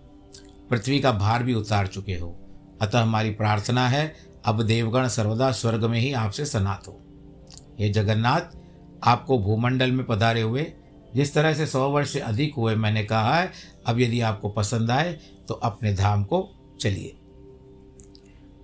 पृथ्वी 0.71 1.01
का 1.01 1.13
भार 1.13 1.43
भी 1.43 1.55
उतार 1.55 1.87
चुके 1.87 2.15
हो। 2.15 2.39
अतः 2.83 3.01
हमारी 3.01 3.31
प्रार्थना 3.31 3.89
है, 3.89 4.17
अब 4.45 4.63
देवगण 4.63 5.09
सर्वदा 5.09 5.53
स्वर्ग 5.53 5.85
में 5.85 6.01
ही 6.01 6.13
आपसे 6.13 6.45
सनात 6.45 6.89
हो। 6.89 7.01
ये 7.81 7.89
जगन्नाथ, 7.89 8.41
आपको 9.05 9.39
भूमंडल 9.39 9.93
में 9.93 10.07
पधारे 10.07 10.41
हुए, 10.41 10.73
जिस 11.15 11.35
तरह 11.35 11.55
से 11.55 11.67
सौ 11.67 11.91
वर्ष 11.91 12.13
से 12.13 12.21
अधिक 12.21 12.55
हुए 12.55 12.75
मैंने 12.75 13.05
कहा 13.05 13.35
है, 13.35 13.53
अब 13.87 14.01
यदि 14.01 14.21
आपको 14.21 14.49
पसंद 14.49 14.91
आए 14.91 15.13
तो 15.49 15.55
अपने 15.55 15.95
धाम 15.95 16.25
को 16.25 16.51
चलिए। 16.81 17.17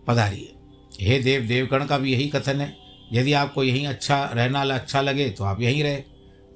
पधारिए। 0.06 0.54
हे 1.00 1.18
देव, 1.18 1.42
देवगण 1.42 1.86
का 1.86 1.98
भी 1.98 2.12
यही 2.12 2.28
कथन 2.28 2.60
है। 2.60 2.87
यदि 3.12 3.32
आपको 3.32 3.64
यहीं 3.64 3.86
अच्छा 3.86 4.24
रहना 4.24 4.62
अच्छा 4.74 5.00
लगे 5.00 5.28
तो 5.30 5.44
आप 5.44 5.60
यहीं 5.60 5.82
रहे। 5.82 6.02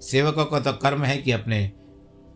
सेवकों 0.03 0.45
का 0.45 0.61
तो 0.61 0.73
कर्म 0.73 1.05
है 1.05 1.17
कि 1.19 1.33
अपने 1.33 1.71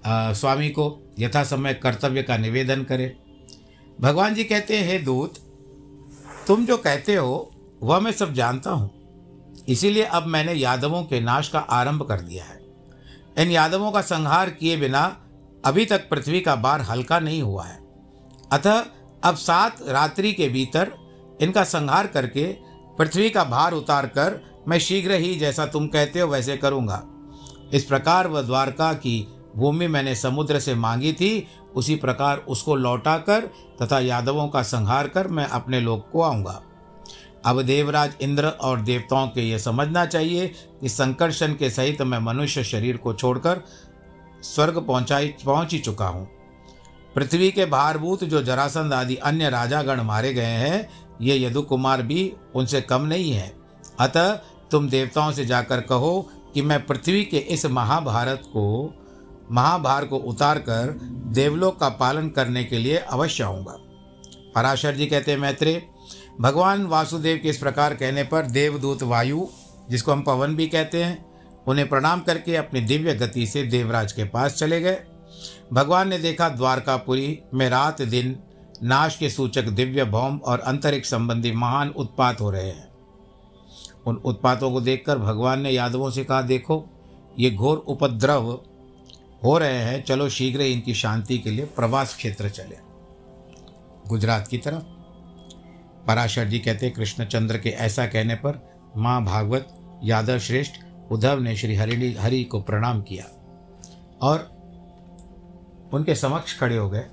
आ, 0.07 0.33
स्वामी 0.33 0.69
को 0.71 1.13
यथा 1.19 1.43
समय 1.45 1.75
कर्तव्य 1.75 2.23
का 2.23 2.37
निवेदन 2.37 2.83
करें। 2.83 3.11
भगवान 4.01 4.35
जी 4.35 4.45
कहते 4.45 4.77
हैं 4.79 5.03
दूत 5.05 5.39
तुम 6.47 6.67
जो 6.67 6.77
कहते 6.77 7.15
हो 7.15 7.51
वह 7.83 8.01
मैं 8.01 8.13
सब 8.13 8.33
जानता 8.35 8.71
हूँ। 8.71 8.91
इसीलिए 9.69 10.03
अब 10.05 10.27
मैंने 10.27 10.53
यादवों 10.53 11.03
के 11.03 11.21
नाश 11.21 11.49
का 11.49 11.59
आरंभ 11.59 12.03
कर 12.03 12.21
दिया 12.21 12.45
है। 12.45 12.61
इन 13.39 13.51
यादवों 13.51 13.91
का 13.93 14.01
संहार 14.03 14.51
किए 14.51 14.77
बिना 14.77 15.03
अभी 15.65 15.85
तक 15.85 16.09
पृथ्वी 16.09 16.41
का 16.41 16.55
बार 16.57 16.81
हल्का 16.81 17.19
नहीं 17.21 17.43
हुआ 17.43 17.65
है। 17.65 17.79
अतः 18.53 18.85
अब 19.25 19.37
सात 19.37 19.83
रात्रि 19.89 20.33
के 20.33 20.49
भीतर 20.49 20.93
इनका 21.41 21.65
संहार 21.65 22.07
करके 22.07 22.45
पृथ्वी 22.99 23.31
का 23.31 23.45
भार 23.45 23.73
उतार 23.73 24.07
कर 24.09 24.41
मैं 24.69 24.79
शीघ्र 24.79 25.15
ही 25.15 25.35
जैसा 25.35 25.67
तुम 25.67 25.87
कहते 25.87 26.21
हो 26.21 26.29
वैसे 26.29 26.57
करूँगा। 26.57 27.03
इस 27.73 27.85
प्रकार 27.85 28.27
वह 28.27 28.43
द्वारका 28.43 28.93
की 28.93 29.27
भूमि 29.57 29.87
मैंने 29.87 30.15
समुद्र 30.15 30.59
से 30.61 30.75
मांगी 30.75 31.13
थी, 31.13 31.47
उसी 31.75 31.95
प्रकार 31.97 32.39
उसको 32.39 32.75
लौटा 32.77 33.17
कर 33.19 33.41
तथा 33.83 33.99
यादवों 34.01 34.49
का 34.49 34.63
संहार 34.63 35.09
कर 35.09 35.29
मैं 35.29 35.47
अपने 35.47 35.81
लोग 35.81 36.11
को 36.11 36.23
आऊँगा। 36.23 36.63
अब 37.45 37.61
देवराज 37.63 38.15
इंद्र 38.21 38.49
और 38.49 38.81
देवताओं 38.81 39.29
के 39.29 39.41
ये 39.41 39.59
समझना 39.59 40.05
चाहिए 40.07 40.47
कि 40.81 40.89
संकर्षण 40.89 41.55
के 41.55 41.71
सहित 41.71 42.03
मैं 42.03 42.19
मनुष्य 42.19 42.65
शरीर 42.65 42.97
को 42.97 43.13
छोड़कर 43.15 43.63
स्वर्ग 44.45 44.79
पहुँचाई 44.79 45.35
पहुँच 45.45 45.73
ही 45.73 45.79
चुका 45.79 46.07
हूँ। 46.07 46.27
पृथ्वी 47.15 47.51
के 47.51 47.67
भारभूत 47.67 48.25
जो 48.25 48.43
जरासंध 48.43 48.93
आदि 48.93 49.17
अन्य 49.17 49.51
राजागण 49.51 50.01
मारे 50.01 50.33
गए 50.35 50.43
हैं 50.43 50.89
ये 51.21 51.47
यदु 51.47 51.63
कुमार 51.63 52.03
भी 52.03 52.33
उनसे 52.55 52.81
कम 52.81 53.03
नहीं 53.03 53.33
है। 53.33 53.57
अतः 54.01 54.33
तुम 54.71 54.89
देवताओं 54.89 55.33
से 55.33 55.47
जाकर 55.47 55.81
कहो 55.81 56.31
कि 56.55 56.63
मैं 56.63 56.87
पृथ्वी 56.87 57.25
के 57.25 57.37
इस 57.37 57.67
महाभारत 57.67 58.43
को, 58.47 58.95
महाभार 59.53 60.05
को 60.05 60.17
उतार 60.17 60.59
कर 60.59 60.99
देवलोक 61.33 61.81
का 61.81 61.89
पालन 61.89 62.29
करने 62.29 62.65
के 62.65 62.79
लिए 62.79 62.97
अवश्य 62.97 63.45
आऊँगा। 63.45 63.77
पराशर 64.55 64.95
जी 64.95 65.07
कहते 65.07 65.31
हैं, 65.31 65.39
मैत्रेय, 65.39 65.83
भगवान 66.41 66.87
वासुदेव 66.87 67.41
के 67.43 67.49
इस 67.49 67.59
प्रकार 67.59 67.95
कहने 67.95 68.25
पर 68.25 68.47
देवदूत 68.47 69.03
वायु, 69.03 69.47
जिसको 69.91 70.13
हम 70.13 70.23
पवन 70.23 70.57
भी 70.57 70.67
कहते 70.67 71.05
हैं, 71.05 71.27
उन्हें 71.69 71.89
प्रणाम 71.89 72.21
करके 72.21 72.57
अपनी 72.57 72.81
दिव्य 72.81 73.15
गति 73.15 73.47
से 73.47 73.63
देवराज 73.63 74.13
के 74.13 74.25
पास 74.25 74.55
चले 74.55 74.81
गए। 74.81 74.99
भगवान 75.73 76.09
ने 76.09 76.19
देखा 76.19 76.49
द्वारकापुरी 76.49 77.39
में 77.55 77.71
रात 77.71 78.03
दिन 78.03 78.39
नाश 78.83 79.17
के 79.17 79.31
सूचक 79.31 79.63
दिव्य 79.63 80.05
भौम 80.05 80.39
और 80.39 80.61
अंतरिक्ष 80.61 81.11
संबंधी 81.11 81.53
महान 81.53 81.89
उत्पात 81.89 82.41
हो 82.41 82.51
रहे 82.51 82.69
हैं। 82.69 82.89
उन 84.07 84.17
उत्पातों 84.17 84.73
को 84.73 84.81
देखकर 84.81 85.19
भगवान 85.19 85.61
ने 85.61 85.71
यादवों 85.71 86.11
से 86.11 86.25
कहा, 86.25 86.43
देखो, 86.43 86.87
ये 87.39 87.51
घोर 87.51 87.77
उपद्रव 87.77 88.61
हो 89.45 89.59
रहे 89.59 89.79
हैं, 89.79 90.03
चलो 90.03 90.29
शीघ्र 90.29 90.61
ही 90.61 90.73
इनकी 90.73 90.95
शांति 90.95 91.39
के 91.39 91.51
लिए 91.51 91.65
प्रवास 91.65 92.17
क्षेत्र 92.17 92.49
चले। 92.49 92.79
गुजरात 94.09 94.49
की 94.49 94.59
तरफ़, 94.59 94.83
पराशर 96.07 96.45
जी 96.45 96.59
कहते 96.59 96.91
कृष्णचंद्र 96.91 97.59
के 97.59 97.69
ऐसा 97.69 98.07
कहने 98.07 98.35
पर 98.35 98.81
माँ 98.97 99.25
भागवत, 99.25 99.69
यादव 100.05 100.39
श्रेष्ठ, 100.39 100.73
उद्धव 101.11 101.41
ने 101.41 101.57
श्री 101.57 101.75
हरि 101.75 102.17
हरि 102.21 102.45
को 102.45 102.61
प्रणाम 102.61 103.03
किया 103.03 103.25
और 104.23 104.39
उनके 105.93 106.15
समक्ष 106.15 106.59
खड़े 106.59 106.77
हो 106.77 106.91
गए। 106.91 107.05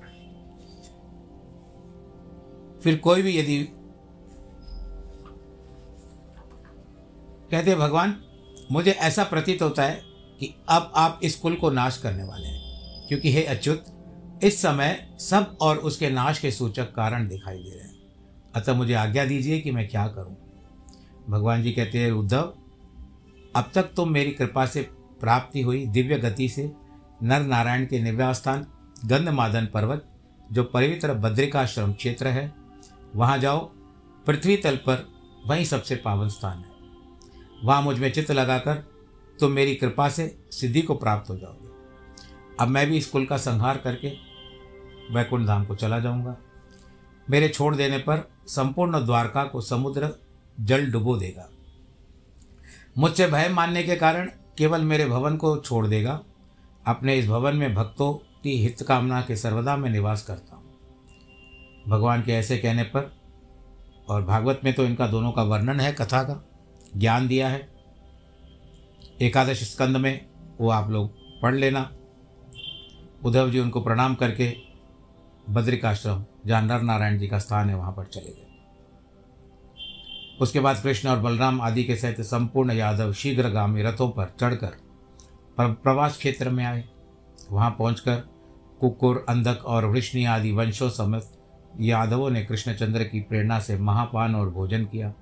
फिर 2.84 2.96
कोई 2.96 3.22
भी 3.22 3.38
यदि 3.38 3.62
कहते 7.50 7.74
भगवान, 7.74 8.16
मुझे 8.72 8.90
ऐसा 8.90 9.24
प्रतीत 9.24 9.62
होता 9.62 9.82
है 9.82 10.02
कि 10.40 10.54
अब 10.68 10.92
आप 10.96 11.20
इस 11.22 11.36
कुल 11.36 11.54
को 11.54 11.70
नाश 11.70 11.98
करने 11.98 12.22
वाले 12.22 12.48
हैं, 12.48 13.08
क्योंकि 13.08 13.32
हे 13.32 13.44
अच्युत, 13.44 13.84
इस 14.44 14.62
समय 14.62 15.16
सब 15.20 15.56
और 15.60 15.76
उसके 15.76 16.10
नाश 16.10 16.38
के 16.38 16.50
सूचक 16.50 16.94
कारण 16.94 17.28
दिखाई 17.28 17.56
दे 17.56 17.70
रहे 17.70 17.84
हैं। 17.84 17.94
अतः 18.54 18.74
मुझे 18.74 18.94
आज्ञा 18.94 19.24
दीजिए 19.24 19.60
कि 19.60 19.70
मैं 19.70 19.88
क्या 19.88 20.06
करूँ? 20.06 20.36
भगवान 21.28 21.62
जी 21.62 21.72
कहते 21.72 21.98
हैं, 21.98 22.10
उद्धव, 22.12 22.54
अब 23.56 23.70
तक 23.74 23.82
तुम 23.82 24.10
मेरी 24.10 24.30
कृपा 24.30 24.66
से 24.66 24.82
प्राप्ति 25.20 25.62
हुई 25.62 25.86
दिव्य 25.86 26.18
गति 26.18 26.48
से 26.48 26.72
नर 27.22 27.40
नारायण 27.40 27.86
के 27.86 28.02
निवास 28.02 28.36
स्थान, 28.36 28.66
गंधमादन 29.04 29.68
पर्वत, 29.74 30.04
जो 30.52 30.64
पवित्र 30.64 31.14
बद्रिकाश्रम 31.14 31.92
क्षेत्र 31.92 32.26
है 32.26 32.63
वहाँ 33.16 33.38
जाओ, 33.38 33.70
पृथ्वी 34.26 34.56
तल 34.56 34.76
पर 34.76 35.08
वही 35.46 35.64
सबसे 35.64 35.96
पावन 35.96 36.28
स्थान 36.28 36.58
है। 36.58 36.74
वहाँ 37.64 37.82
मुझमें 37.82 38.12
चित्त 38.12 38.30
लगाकर 38.30 38.74
तुम 39.40 39.52
मेरी 39.52 39.74
कृपा 39.74 40.08
से 40.08 40.38
सिद्धि 40.50 40.82
को 40.82 40.94
प्राप्त 40.94 41.30
हो 41.30 41.36
जाओगे। 41.36 41.68
अब 42.60 42.68
मैं 42.68 42.86
भी 42.86 42.96
इस 42.96 43.06
कुल 43.06 43.26
का 43.26 43.36
संहार 43.36 43.76
करके 43.76 44.08
वैकुंठ 45.14 45.46
धाम 45.46 45.64
को 45.64 45.74
चला 45.74 45.98
जाऊँगा। 45.98 46.36
मेरे 47.30 47.48
छोड़ 47.48 47.76
देने 47.76 47.98
पर 47.98 48.30
संपूर्ण 48.46 49.04
द्वारका 49.04 49.44
को 49.44 49.60
समुद्र 49.60 50.10
जल 50.60 50.90
डुबो 50.90 51.16
देगा। 51.16 51.48
मुझसे 52.98 53.26
भय 53.26 53.48
मानने 53.48 53.82
के 53.82 53.96
कारण 53.96 54.30
केवल 54.58 54.82
मेरे 54.82 55.06
भवन 55.06 55.36
को 55.36 55.56
छोड़ 55.56 55.86
देगा। 55.86 56.20
अपने 56.86 57.18
इस 57.18 57.28
भवन 57.28 57.56
में 57.56 57.74
भक्तों 57.74 58.12
की 58.12 58.62
हित 58.62 58.82
कामना 58.82 59.22
के 59.22 59.36
सर्वदा 59.36 59.76
में 59.76 59.90
निवास 59.90 60.22
करता 60.22 60.53
भगवान 61.88 62.22
के 62.22 62.32
ऐसे 62.32 62.58
कहने 62.58 62.82
पर, 62.82 63.10
और 64.08 64.22
भागवत 64.22 64.60
में 64.64 64.72
तो 64.74 64.84
इनका 64.84 65.06
दोनों 65.06 65.32
का 65.32 65.42
वर्णन 65.42 65.80
है, 65.80 65.92
कथा 65.92 66.22
का, 66.22 66.44
ज्ञान 66.96 67.28
दिया 67.28 67.48
है। 67.48 67.68
एकादश 69.22 69.62
स्कंद 69.64 69.96
में 69.96 70.26
वो 70.60 70.70
आप 70.70 70.90
लोग 70.90 71.40
पढ़ 71.42 71.54
लेना। 71.54 71.90
उद्धव 73.24 73.50
जी 73.50 73.60
उनको 73.60 73.80
प्रणाम 73.80 74.14
करके 74.14 74.52
बद्रिकाश्रम 75.50 76.24
जहाँ 76.46 76.62
नर 76.62 76.82
नारायण 76.82 77.18
जी 77.18 77.28
का 77.28 77.38
स्थान 77.38 77.68
है, 77.68 77.76
वहाँ 77.76 77.92
पर 77.92 78.04
चले 78.04 78.28
गए। 78.28 78.46
उसके 80.40 80.60
बाद 80.60 80.80
कृष्ण 80.82 81.08
और 81.08 81.18
बलराम 81.18 81.60
आदि 81.60 81.84
के 81.84 81.96
सहित 81.96 82.20
संपूर्ण 82.20 82.72
यादव 82.72 83.12
शीघ्रगामी 83.12 83.82
रथों 83.82 84.08
पर 84.08 84.34
चढ़कर 84.40 84.76
प्रवास 85.58 86.16
क्षेत्र 86.18 86.50
में 86.50 86.64
आए। 86.64 86.84
वहाँ 87.50 87.70
पहुंचकर 87.70 88.16
कुकुर, 88.80 89.24
अंधक 89.28 89.64
और 89.64 89.84
वृष्णि 89.84 90.24
आदि 90.24 90.52
वंशों 90.52 90.88
समेत 90.90 91.30
यादवों 91.80 92.30
ने 92.30 92.44
कृष्णचंद्र 92.44 93.04
की 93.04 93.20
प्रेरणा 93.20 93.60
से 93.60 93.78
महापान 93.78 94.34
और 94.34 94.50
भोजन 94.50 94.84
किया। 94.84 95.14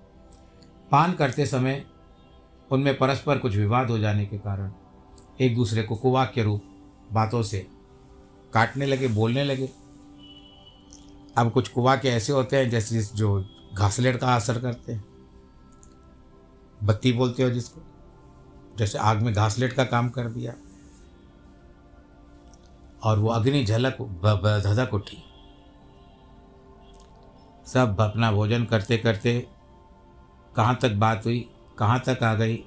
पान 0.90 1.12
करते 1.12 1.46
समय 1.46 1.86
उनमें 2.70 2.98
परस्पर 2.98 3.38
कुछ 3.38 3.56
विवाद 3.56 3.90
हो 3.90 3.98
जाने 3.98 4.26
के 4.26 4.38
कारण 4.38 4.72
एक 5.40 5.54
दूसरे 5.54 5.82
को 5.82 5.96
कुवाक्य 5.96 6.42
रूप 6.42 6.62
बातों 7.12 7.42
से 7.42 7.66
काटने 8.54 8.86
लगे, 8.86 9.08
बोलने 9.08 9.44
लगे। 9.44 9.68
अब 11.36 11.50
कुछ 11.50 11.68
कुवाक्य 11.68 12.08
ऐसे 12.08 12.32
होते 12.32 12.56
हैं 12.56 12.70
जैसे 12.70 13.02
जो 13.02 13.44
घासलेट 13.74 14.16
का 14.16 14.34
असर 14.34 14.60
करते 14.60 14.92
हैं। 14.92 15.04
बत्ती 16.84 17.12
बोलते 17.12 17.42
हो 17.42 17.50
जिसको, 17.50 17.80
जैसे 18.78 18.98
आग 18.98 19.22
में 19.22 19.34
घासलेट 19.34 19.72
का 19.72 19.84
काम 19.84 20.08
कर 20.08 20.28
दिया। 20.28 20.54
और 23.04 23.18
वो 23.18 23.28
अग्नि 23.28 23.64
झलक 23.64 23.96
धधक 24.66 24.94
उठी। 24.94 25.24
सब 27.66 28.00
अपना 28.00 28.32
भोजन 28.32 28.64
करते 28.64 28.96
करते 28.96 29.38
कहाँ 30.56 30.78
तक 30.82 30.92
बात 30.92 31.24
हुई, 31.26 31.40
कहाँ 31.78 31.98
तक 32.00 32.22
आ 32.22 32.34
गई, 32.34 32.58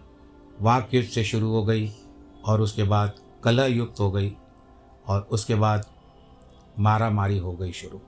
वाक 0.61 0.93
युद्ध 0.93 1.07
से 1.09 1.23
शुरू 1.23 1.49
हो 1.49 1.63
गई 1.65 1.91
और 2.45 2.61
उसके 2.61 2.83
बाद 2.83 3.13
कलह 3.43 3.65
युक्त 3.65 3.99
हो 3.99 4.11
गई 4.11 4.35
और 5.07 5.21
उसके 5.21 5.55
बाद 5.55 5.85
मारा 6.79 7.09
मारी 7.09 7.37
हो 7.37 7.53
गई 7.53 7.71
शुरू। 7.71 8.01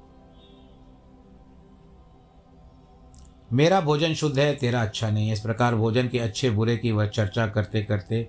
मेरा 3.53 3.81
भोजन 3.81 4.13
शुद्ध 4.13 4.37
है, 4.39 4.55
तेरा 4.55 4.81
अच्छा 4.81 5.09
नहीं 5.09 5.27
है। 5.27 5.33
इस 5.33 5.39
प्रकार 5.39 5.75
भोजन 5.75 6.07
के 6.07 6.19
अच्छे 6.19 6.49
बुरे 6.49 6.77
की 6.77 6.91
वह 6.91 7.07
चर्चा 7.07 7.47
करते 7.47 7.83
करते 7.83 8.23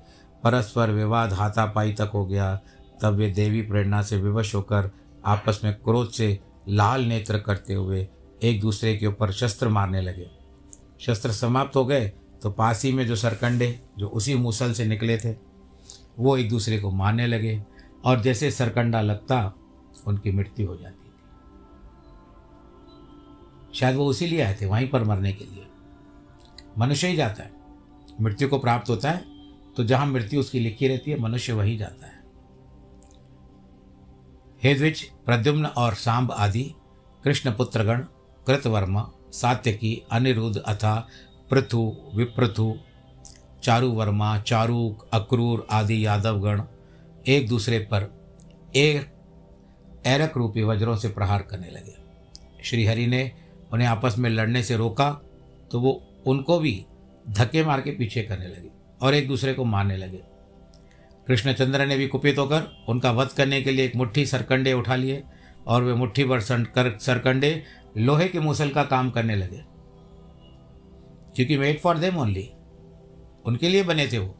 परस्पर 0.44 0.90
विवाद 0.90 1.32
हाथापाई 1.32 1.92
तक 1.92 2.10
हो 2.14 2.24
गया। 2.26 2.54
तब 3.02 3.14
वे 3.14 3.30
देवी 3.30 3.62
प्रेरणा 3.62 4.02
से 4.02 4.16
विवश 4.16 4.54
होकर 4.54 4.90
आपस 5.26 5.60
में 5.64 5.74
क्रोध 5.74 6.10
से 6.10 6.38
लाल 6.68 7.04
नेत्र 7.04 7.38
करते 7.38 7.74
हुए 7.74 8.08
एक 8.42 8.60
दूसरे 8.60 8.96
के 8.96 9.06
ऊपर 9.06 9.32
शस्त्र 9.32 9.68
मारने 9.68 10.00
लगे। 10.00 10.30
शस्त्र 11.00 11.32
समाप्त 11.32 11.76
हो 11.76 11.84
गए 11.84 12.08
तो 12.42 12.50
पास 12.50 12.84
ही 12.84 12.92
में 12.92 13.06
जो 13.06 13.16
सरकंडे, 13.16 13.80
जो 13.98 14.08
उसी 14.08 14.34
मूसल 14.34 14.72
से 14.72 14.84
निकले 14.84 15.16
थे, 15.18 15.34
वो 16.18 16.36
एक 16.36 16.48
दूसरे 16.50 16.78
को 16.78 16.90
मारने 16.90 17.26
लगे 17.26 17.62
और 18.04 18.20
जैसे 18.20 18.50
सरकंडा 18.50 19.00
लगता, 19.00 19.54
उनकी 20.06 20.30
मृत्यु 20.32 20.66
हो 20.66 20.76
जाती 20.76 20.94
थी। 20.94 21.12
शायद 23.74 23.96
वो 23.96 24.06
उसी 24.06 24.26
लिए 24.26 24.40
आए 24.42 24.56
थे, 24.60 24.66
वहीं 24.66 24.88
पर 24.88 25.04
मरने 25.04 25.32
के 25.32 25.44
लिए। 25.44 25.66
मनुष्य 26.78 27.08
ही 27.08 27.16
जाता 27.16 27.42
है। 27.42 27.50
मृत्यु 28.20 28.48
को 28.48 28.58
प्राप्त 28.58 28.90
होता 28.90 29.10
है 29.10 29.24
तो 29.76 29.84
जहाँ 29.84 30.06
मृत्यु 30.06 30.40
उसकी 30.40 30.60
लिखी 30.60 30.88
रहती 30.88 31.10
है, 31.10 31.18
मनुष्य 31.20 31.52
वही 31.52 31.76
जाता 31.76 32.06
है। 32.06 32.22
हेद्विज 34.62 35.02
प्रद्युम्न 35.26 35.66
और 35.66 35.94
सांब 35.94 36.32
आदि, 36.32 36.62
कृष्ण 37.24 37.52
पुत्रगण 37.52 38.04
कृतवर्मा, 38.48 39.10
सात्यकी, 39.32 40.02
अनिरुद्ध 40.12 40.56
अथा, 40.56 40.94
पृथु 41.50 41.80
विप्रथु 42.14 42.74
चारुवर्मा, 43.62 44.38
चारूक, 44.40 45.08
अक्रूर 45.12 45.66
आदि 45.70 46.04
यादवगण 46.06 46.62
एक 47.26 47.48
दूसरे 47.48 47.78
पर 47.78 48.10
एक 48.76 49.12
एरक 50.06 50.36
रूपी 50.36 50.62
वज्रों 50.62 50.96
से 50.96 51.08
प्रहार 51.08 51.42
करने 51.42 51.70
लगे। 51.70 51.96
श्रीहरि 52.64 53.06
ने 53.06 53.30
उन्हें 53.72 53.88
आपस 53.88 54.14
में 54.18 54.30
लड़ने 54.30 54.62
से 54.62 54.76
रोका 54.76 55.10
तो 55.72 55.80
वो 55.80 55.92
उनको 56.26 56.58
भी 56.58 56.84
धक्के 57.28 57.64
मार 57.64 57.80
के 57.80 57.90
पीछे 57.90 58.22
करने 58.22 58.46
लगे 58.46 58.70
और 59.02 59.14
एक 59.14 59.28
दूसरे 59.28 59.54
को 59.54 59.64
मारने 59.64 59.96
लगे। 59.96 60.20
कृष्णचंद्र 61.26 61.86
ने 61.86 61.96
भी 61.96 62.06
कुपित 62.06 62.38
होकर 62.38 62.84
उनका 62.88 63.10
वध 63.12 63.28
करने 63.28 63.60
के 63.62 63.70
लिए 63.70 63.84
एक 63.84 63.96
मुट्ठी 63.96 64.26
सरकंडे 64.26 64.72
उठा 64.72 64.96
लिए 64.96 65.22
और 65.66 65.82
वे 65.82 65.94
मुट्ठी 65.94 66.24
भर 66.24 66.40
सरकंडे 66.40 67.50
लोहे 67.98 68.28
के 68.28 68.40
मूसल 68.40 68.68
का 68.68 68.82
काम 68.84 69.10
करने 69.10 69.36
लगे। 69.36 69.62
क्योंकि 71.36 71.56
मेड 71.58 71.80
फॉर 71.80 71.98
देम 71.98 72.16
ओनली 72.16 72.48
उनके 73.46 73.68
लिए 73.68 73.82
बने 73.82 74.06
थे 74.06 74.18
वो। 74.18 74.34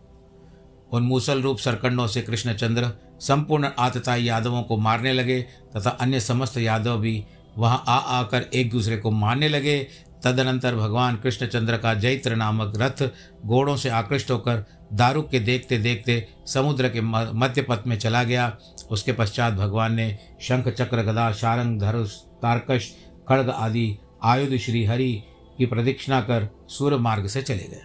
उन 0.92 1.02
मूसल 1.02 1.42
रूप 1.42 1.58
सरकंडों 1.58 2.06
से 2.06 2.22
कृष्णचंद्र 2.22 2.90
संपूर्ण 3.20 3.70
आतताई 3.78 4.22
यादवों 4.22 4.62
को 4.62 4.76
मारने 4.76 5.12
लगे, 5.12 5.40
तथा 5.76 5.90
अन्य 5.90 6.20
समस्त 6.20 6.58
यादव 6.58 6.98
भी 6.98 7.24
वहाँ 7.58 7.84
आ 7.88 7.98
आकर 8.18 8.42
एक 8.54 8.70
दूसरे 8.70 8.96
को 8.96 9.10
मारने 9.10 9.48
लगे। 9.48 9.78
तदनंतर 10.24 10.74
भगवान 10.74 11.16
कृष्णचंद्र 11.16 11.76
का 11.76 11.94
जैत्र 11.94 12.36
नामक 12.36 12.72
रथ 12.76 13.02
घोड़ों 13.46 13.76
से 13.76 13.88
आकृष्ट 13.88 14.30
होकर 14.30 14.64
दारुक 14.92 15.28
के 15.30 15.40
देखते 15.40 15.78
देखते 15.78 16.26
समुद्र 16.46 16.88
के 16.88 17.00
मध्य 17.00 17.62
पथ 17.62 17.86
में 17.86 17.98
चला 17.98 18.22
गया। 18.22 18.56
उसके 18.90 19.12
पश्चात 19.12 19.54
भगवान 19.54 19.94
ने 19.94 20.18
शंख 20.40 20.68
चक्र 20.68 21.02
गदा 21.02 21.32
शारंग 21.32 21.80
धरुष 21.80 22.14
तारकश 22.42 22.94
खड़ग 23.28 23.50
आदि 23.50 23.98
आयुध 24.22 24.56
श्री 24.56 24.84
हरि 24.84 25.22
की 25.58 25.66
प्रदक्षिणा 25.66 26.20
कर 26.20 26.48
सूर्य 26.68 26.96
मार्ग 26.96 27.26
से 27.26 27.42
चले 27.42 27.64
गए। 27.64 27.82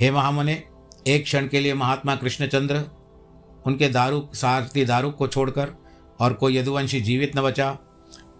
हे 0.00 0.10
महामने, 0.10 0.62
एक 1.06 1.24
क्षण 1.24 1.48
के 1.48 1.60
लिए 1.60 1.74
महात्मा 1.74 2.16
कृष्णचंद्र, 2.16 2.84
उनके 3.66 3.88
दारू, 3.88 4.28
सारथी 4.34 4.84
दारू 4.84 5.10
को 5.10 5.28
छोड़कर 5.28 5.68
और 6.20 6.32
कोई 6.32 6.56
यदुवंशी 6.56 7.00
जीवित 7.00 7.36
न 7.36 7.42
बचा, 7.42 7.78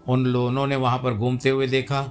उन 0.07 0.25
लोगों 0.25 0.67
ने 0.67 0.75
वहाँ 0.75 0.97
पर 0.97 1.13
घूमते 1.13 1.49
हुए 1.49 1.67
देखा 1.67 2.01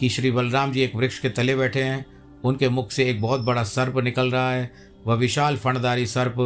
कि 0.00 0.08
श्री 0.08 0.30
बलराम 0.30 0.72
जी 0.72 0.80
एक 0.80 0.96
वृक्ष 0.96 1.18
के 1.18 1.28
तले 1.28 1.56
बैठे 1.56 1.82
हैं। 1.82 2.06
उनके 2.44 2.68
मुख 2.68 2.90
से 2.90 3.10
एक 3.10 3.22
बहुत 3.22 3.40
बड़ा 3.40 3.64
सर्प 3.64 3.98
निकल 3.98 4.30
रहा 4.30 4.52
है। 4.52 4.70
वह 5.06 5.14
विशाल 5.14 5.56
फणदारी 5.56 6.06
सर्प 6.06 6.38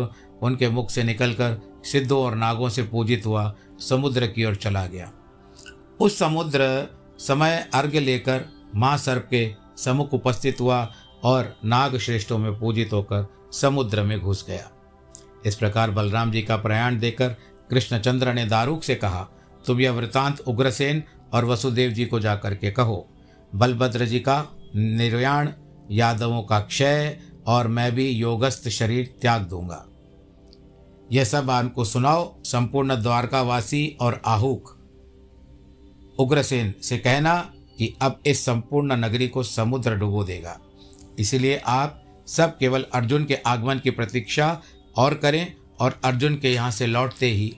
उनके 0.42 0.68
मुख 0.68 0.90
से 0.90 1.02
निकलकर 1.02 1.82
सिद्धों 1.84 2.24
और 2.24 2.34
नागों 2.34 2.68
से 2.68 2.82
पूजित 2.82 3.26
हुआ 3.26 3.54
समुद्र 3.78 4.26
की 4.26 4.44
ओर 4.44 4.54
चला 4.54 4.86
गया। 4.86 5.12
उस 6.00 6.18
समुद्र 6.18 6.88
समय 7.18 7.70
अर्घ्य 7.74 8.00
लेकर 8.00 8.44
माँ 8.74 8.96
सर्प 8.96 9.26
के 9.30 9.54
समुख 9.76 10.14
उपस्थित 10.14 10.60
हुआ 10.60 10.92
और 11.24 11.56
नाग 11.64 11.96
श्रेष्ठों 11.98 12.38
में 12.38 12.58
पूजित 12.60 12.92
होकर 12.92 13.26
समुद्र 13.52 14.02
में 14.02 14.20
घुस 14.20 14.44
गया। 14.48 14.70
इस 15.46 15.56
प्रकार 15.56 15.90
बलराम 15.90 16.32
जी 16.32 16.42
का 16.42 16.56
प्रयाण 16.56 16.98
देकर 16.98 17.28
कृष्णचंद्र 17.70 18.32
ने 18.32 18.46
दारूक 18.46 18.82
से 18.82 18.94
कहा, 18.94 19.28
तुम 19.66 19.80
यह 19.80 19.92
वृतांत 19.92 20.40
उग्रसेन 20.40 21.02
और 21.32 21.44
वसुदेव 21.44 21.90
जी 21.90 22.06
को 22.06 22.20
जाकर 22.20 22.54
के 22.54 22.70
कहो। 22.70 23.08
बलभद्र 23.54 24.06
जी 24.06 24.20
का 24.20 24.44
निर्याण, 24.76 25.48
यादवों 25.90 26.42
का 26.42 26.60
क्षय 26.60 27.18
और 27.46 27.68
मैं 27.68 27.94
भी 27.94 28.08
योगस्थ 28.10 28.68
शरीर 28.68 29.14
त्याग 29.20 29.42
दूँगा। 29.42 29.84
यह 31.12 31.24
सब 31.24 31.50
आपको 31.50 31.84
सुनाओ, 31.84 32.42
संपूर्ण 32.42 33.02
द्वारकावासी 33.02 33.96
और 34.00 34.22
आहुक। 34.26 34.73
उग्रसेन 36.18 36.72
से 36.82 36.98
कहना 36.98 37.34
कि 37.78 37.94
अब 38.02 38.20
इस 38.26 38.44
संपूर्ण 38.44 38.96
नगरी 38.96 39.28
को 39.28 39.42
समुद्र 39.42 39.94
डुबो 39.94 40.24
देगा। 40.24 40.58
इसलिए 41.18 41.56
आप 41.56 42.00
सब 42.28 42.56
केवल 42.58 42.84
अर्जुन 42.94 43.24
के 43.24 43.34
आगमन 43.36 43.78
की 43.78 43.90
प्रतीक्षा 43.90 44.60
और 44.96 45.14
करें 45.14 45.54
और 45.80 46.00
अर्जुन 46.04 46.36
के 46.36 46.52
यहाँ 46.52 46.70
से 46.70 46.86
लौटते 46.86 47.26
ही। 47.26 47.48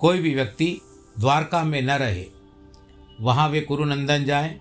कोई 0.00 0.18
भी 0.18 0.34
व्यक्ति 0.34 0.76
द्वारका 1.20 1.62
में 1.64 1.80
न 1.82 1.90
रहे, 1.90 2.24
वहाँ 3.20 3.48
वे 3.48 3.60
कुरुनंदन 3.60 4.24
जाए। 4.24 4.58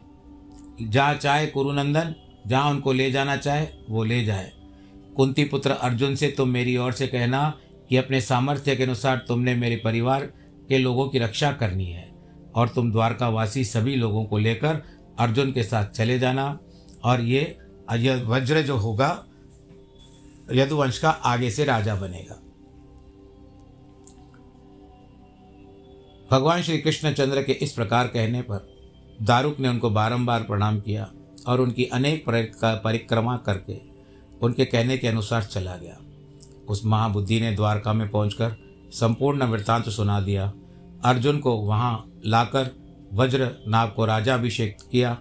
जहाँ 0.82 1.13
चाहे 1.13 1.48
कुरुनंदन, 1.48 2.13
जहाँ 2.48 2.70
उनको 2.72 2.94
ले 2.94 3.12
जाना 3.12 3.36
चाहे, 3.38 3.68
वो 3.89 4.04
ले 4.04 4.24
जाए। 4.26 4.52
कुंती 5.15 5.44
पुत्र 5.44 5.72
अर्जुन 5.72 6.15
से 6.15 6.28
तुम 6.28 6.50
मेरी 6.50 6.78
ओर 6.78 6.91
से 6.91 7.08
कहना 7.08 7.50
कि 7.89 7.98
अपने 7.98 8.22
सामर्थ्य 8.22 8.76
के 8.76 8.84
अनुसार 8.84 9.18
तुमने 9.28 9.56
मेरे 9.56 9.76
परिवार 9.76 10.32
के 10.69 10.78
लोगों 10.78 11.08
की 11.10 11.19
रक्षा 11.19 11.51
करनी 11.51 11.86
है 11.86 12.13
और 12.56 12.69
तुम 12.69 12.91
द्वारकावासी 12.91 13.63
सभी 13.65 13.95
लोगों 13.95 14.23
को 14.25 14.38
लेकर 14.38 14.82
अर्जुन 15.19 15.51
के 15.51 15.63
साथ 15.63 15.86
चले 15.86 16.19
जाना 16.19 16.47
और 17.04 17.21
ये 17.21 17.58
वज्र 18.25 18.62
जो 18.62 18.78
होगा, 18.78 19.10
यदुवंश 20.54 20.97
का 20.99 21.10
आगे 21.10 21.49
से 21.51 21.63
राजा 21.65 21.95
बनेगा। 21.95 22.41
भगवान 26.32 26.62
श्री 26.62 26.78
कृष्ण 26.78 27.13
चंद्र 27.13 27.43
के 27.43 27.51
इस 27.51 27.71
प्रकार 27.71 28.08
कहने 28.08 28.41
पर 28.41 28.67
दारुक 29.21 29.60
ने 29.60 29.69
उनको 29.69 29.89
बारंबार 29.89 30.43
प्रणाम 30.43 30.80
किया 30.80 31.10
और 31.47 31.62
उनकी 31.62 31.86
अनेक 31.86 32.23
परिक्रमा 32.28 33.38
करके 33.38 33.80
उनके 34.41 34.65
कहने 34.65 34.97
के 34.97 35.08
अनुसार 35.08 35.43
चला 35.43 35.75
गया। 35.75 35.97
उस 36.69 36.86
महाबुद्धि 36.86 37.39
ने 37.41 37.51
द्वारका 37.51 37.93
में 37.93 38.10
पहुंचकर 38.10 38.56
संपूर्ण 39.00 39.44
वृत्तांत 39.44 39.90
सुना 39.90 40.20
दिया। 40.22 40.54
अर्जुन 41.06 41.40
को 41.40 41.52
वहाँ 41.52 42.22
लाकर 42.26 42.70
वज्र 43.14 43.50
नाग 43.68 43.90
को 43.90 44.06
राजाभिषेक 44.06 44.78
किया। 44.92 45.14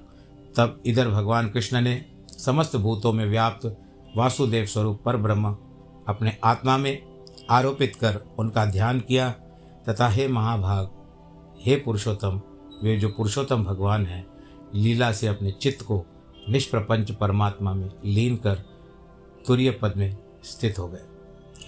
तब 0.57 0.83
इधर 0.87 1.09
भगवान 1.09 1.49
कृष्ण 1.49 1.81
ने 1.81 2.05
समस्त 2.39 2.77
भूतों 2.77 3.13
में 3.13 3.27
व्याप्त 3.27 3.67
वासुदेव 4.17 4.67
स्वरूप 4.67 5.03
पर 5.05 5.17
ब्रह्म 5.17 5.57
अपने 6.09 6.37
आत्मा 6.45 6.77
में 6.77 7.03
आरोपित 7.51 7.97
कर 7.97 8.21
उनका 8.39 8.65
ध्यान 8.65 9.01
किया 9.01 9.31
तथा 9.89 10.09
हे 10.09 10.29
महाभाग, 10.29 10.91
हे 11.61 11.77
पुरुषोत्तम, 11.77 12.41
वे 12.83 12.97
जो 12.97 13.09
पुरुषोत्तम 13.09 13.65
भगवान 13.65 14.07
हैं, 14.07 14.27
लीला 14.75 15.13
से 15.13 15.27
अपने 15.27 15.53
चित्त 15.53 15.83
को 15.83 16.05
निष्प्रपंच 16.49 17.11
परमात्मा 17.11 17.75
में 17.75 17.91
लीन 18.05 18.37
कर 18.37 18.55
तुरीय 19.47 19.71
पद 19.71 19.93
में 19.97 20.17
स्थित 20.45 20.79
हो 20.79 20.89
गए। 20.89 21.05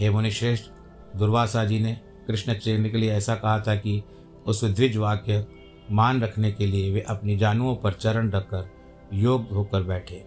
हे 0.01 0.11
मुनिश्रेष्ठ 0.11 0.71
दुर्वासा 1.17 1.65
जी 1.65 1.79
ने 1.81 1.93
कृष्ण 2.27 2.55
चेन 2.55 2.91
के 2.91 2.99
लिए 2.99 3.13
ऐसा 3.13 3.35
कहा 3.35 3.59
था 3.61 3.75
कि 3.77 4.03
उस 4.47 4.65
द्विज 4.65 4.97
वाक्य 4.97 5.47
मान 5.91 6.21
रखने 6.23 6.53
के 6.53 6.67
लिए 6.67 6.93
वे 6.95 7.01
अपनी 7.01 7.37
जानुओं 7.37 7.75
पर 7.77 7.93
चरण 7.93 8.31
रखकर 8.31 8.71
योग 9.13 9.51
होकर 9.53 9.83
बैठे। 9.83 10.25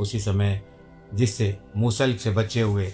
उसी 0.00 0.20
समय 0.20 0.60
जिससे 1.14 1.56
मूसल 1.76 2.14
से 2.14 2.30
बचे 2.30 2.60
हुए 2.60 2.86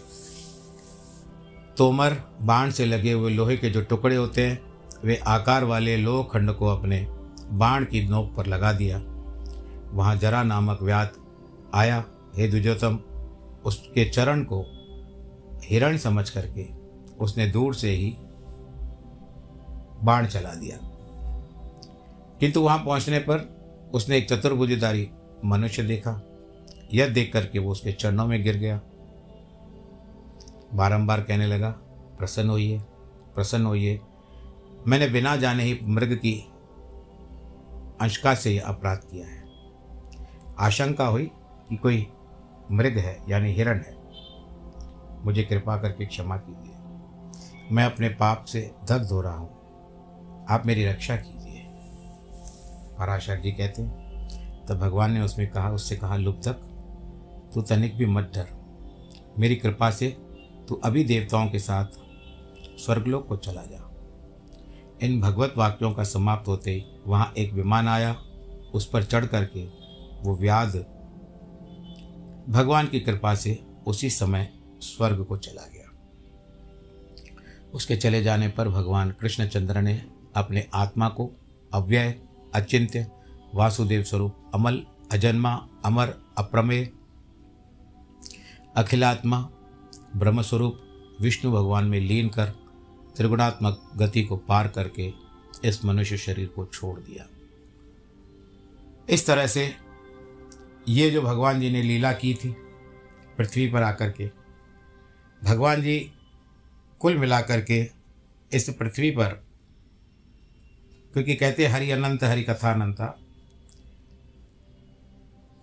तोमर 1.77 2.17
बाण 2.43 2.71
से 2.71 2.85
लगे 2.87 3.13
हुए 3.13 3.31
लोहे 3.31 3.57
के 3.57 3.71
जो 3.71 3.83
टुकड़े 3.83 4.17
होते 4.17 4.47
हैं, 4.47 4.59
वे 5.05 5.17
आकार 5.17 5.65
वाले 5.65 5.97
लोह 5.97 6.23
खंड 6.25 6.51
को 6.51 6.67
अपने 6.67 7.07
बाण 7.53 7.85
की 7.85 8.03
नोक 8.09 8.35
पर 8.37 8.47
लगा 8.47 8.73
दिया। 8.73 9.03
वहाँ 9.93 10.17
जरा 10.17 10.43
नामक 10.43 10.83
व्यात 10.83 11.15
आया, 11.75 12.05
हे 12.37 12.49
द्विजोतम 12.49 12.99
उसके 13.65 14.05
चरण 14.05 14.43
को 14.43 14.65
हिरण 15.65 15.97
समझ 15.97 16.29
करके 16.31 16.63
उसने 17.21 17.47
दूर 17.47 17.75
से 17.75 17.91
ही 17.91 18.17
बाण 20.03 20.27
चला 20.27 20.55
दिया। 20.55 20.79
किंतु 22.41 22.61
वहाँ 22.61 22.79
पहुँचने 22.79 23.19
पर 23.19 23.39
उसने 23.95 24.19
एक 24.19 24.29
चतुर्भुजधारी 24.29 25.11
मनुष्य 25.45 25.83
देखा। 25.83 26.23
यह 26.95 27.09
देख 27.09 27.33
करके 27.33 27.59
वो 27.59 27.73
उसके 27.73 27.93
चरणों 27.93 28.27
में 28.27 28.43
गिर 28.43 28.57
गया। 28.57 28.81
बारंबार 30.75 31.23
कहने 31.23 31.47
लगा, 31.47 31.71
प्रसन्न 32.19 32.51
होइए 32.51 32.83
प्रसन्न 33.35 33.67
होइए। 33.67 34.01
मैंने 34.89 35.09
बिना 35.09 35.37
जाने 35.37 35.63
ही 35.63 35.81
मृग 35.83 36.15
की 36.17 36.49
अंशका 38.01 38.35
से 38.35 38.51
यह 38.51 38.65
अपराध 38.67 38.99
किया 38.99 39.27
है। 39.27 39.45
आशंका 40.59 41.07
हुई 41.07 41.31
कि 41.69 41.77
कोई 41.77 42.07
मृग 42.73 42.99
है, 42.99 43.25
यानी 43.29 43.53
हिरण 43.53 43.79
है। 43.79 43.97
मुझे 45.25 45.43
कृपा 45.43 45.77
करके 45.77 46.07
क्षमा 46.07 46.37
कीजिए। 46.37 46.74
मैं 47.73 47.85
अपने 47.85 48.09
पाप 48.09 48.45
से 48.45 48.75
दग्ध 48.85 49.07
हो 49.07 49.21
रहा 49.21 49.37
हूँ। 49.37 49.49
आप 50.51 50.63
मेरी 50.67 50.87
रक्षा 50.87 51.17
कीजिए। 51.17 51.61
पराशर 52.99 53.41
जी 53.41 53.53
कहते 53.53 53.83
हैं, 53.83 54.65
तब 54.67 54.75
भगवान 54.75 55.13
ने 55.13 55.21
उसमें 55.21 55.51
कहा, 55.51 55.71
उससे 55.71 55.97
कहा 55.97 56.17
लुप्तक 56.17 56.55
तू 57.55 57.63
तनिक 57.63 57.97
भी 57.97 58.07
मत 58.07 58.25
डर। 58.25 58.47
मेरी 59.39 59.57
कृपा 59.57 59.91
से 59.91 60.09
तू 60.69 60.75
अभी 60.75 61.05
देवताओं 61.05 61.49
के 61.49 61.59
साथ 61.59 61.87
स्वर्गलोक 62.79 63.27
को 63.29 63.37
चला 63.37 63.63
जा। 63.63 63.91
इन 65.03 65.21
भगवत 65.21 65.55
वाक्यों 65.57 65.93
का 65.93 66.05
समाप्त 66.05 66.49
होते 66.49 66.71
ही 66.71 66.85
वहाँ 67.07 67.33
एक 67.39 67.53
विमान 67.53 67.89
आया। 67.89 68.17
उस 68.75 68.87
पर 68.87 69.05
चढ़ 69.05 69.27
करके 69.27 69.65
वो 70.23 70.37
व्याध 70.37 70.77
भगवान 72.49 72.87
की 72.87 73.01
कृपा 73.01 73.35
से 73.35 73.67
उसी 73.87 74.11
समय 74.11 74.53
स्वर्ग 74.81 75.25
को 75.25 75.37
चला 75.37 75.63
गया। 75.63 75.74
उसके 77.75 77.97
चले 77.97 78.23
जाने 78.23 78.49
पर 78.49 78.69
भगवान 78.69 79.11
कृष्णचंद्र 79.11 79.81
ने 79.81 80.07
अपने 80.37 80.69
आत्मा 80.75 81.09
को 81.09 81.31
अव्यय, 81.73 82.21
अचिंत्य, 82.55 83.07
वासुदेव 83.55 84.03
स्वरूप, 84.03 84.51
अमल, 84.55 84.83
अजन्मा, 85.13 85.69
अमर, 85.85 86.15
अप्रमेय, 86.39 86.91
अखिलात्मा, 88.77 89.49
ब्रह्मस्वरूप, 90.17 90.81
विष्णु 91.21 91.53
भगवान 91.53 91.85
में 91.85 92.01
लीन 92.01 92.29
कर 92.29 92.47
त्रिगुणात्मक 93.17 93.91
गति 93.97 94.23
को 94.23 94.37
पार 94.37 94.69
करके 94.69 95.13
इस 95.65 95.85
मनुष्य 95.85 96.17
शरीर 96.17 96.47
को 96.47 96.67
छोड़ 96.67 97.01
दिया। 97.01 97.27
इस 99.11 99.27
तरह 99.27 99.47
से 99.47 99.75
ये 100.89 101.11
जो 101.11 101.23
भगवान 101.23 101.61
जी 101.61 101.71
ने 101.71 101.83
लीला 101.83 102.13
की 102.13 102.35
थी, 102.35 102.57
पृथ्वी 103.39 103.69
पर 103.73 103.83
आकर 103.83 104.11
के, 104.11 104.31
भगवान 105.45 105.83
जी 105.83 106.13
कुल 107.05 107.17
मिलाकर 107.19 107.61
के 107.61 107.79
इस 108.53 108.69
पृथ्वी 108.71 109.11
पर, 109.11 109.29
क्योंकि 111.13 111.35
कहते 111.35 111.67
हैं 111.67 111.73
हरि 111.73 111.91
अनंत, 111.91 112.25
हरि 112.25 112.43
कथा 112.43 112.73
अनंता। 112.73 113.07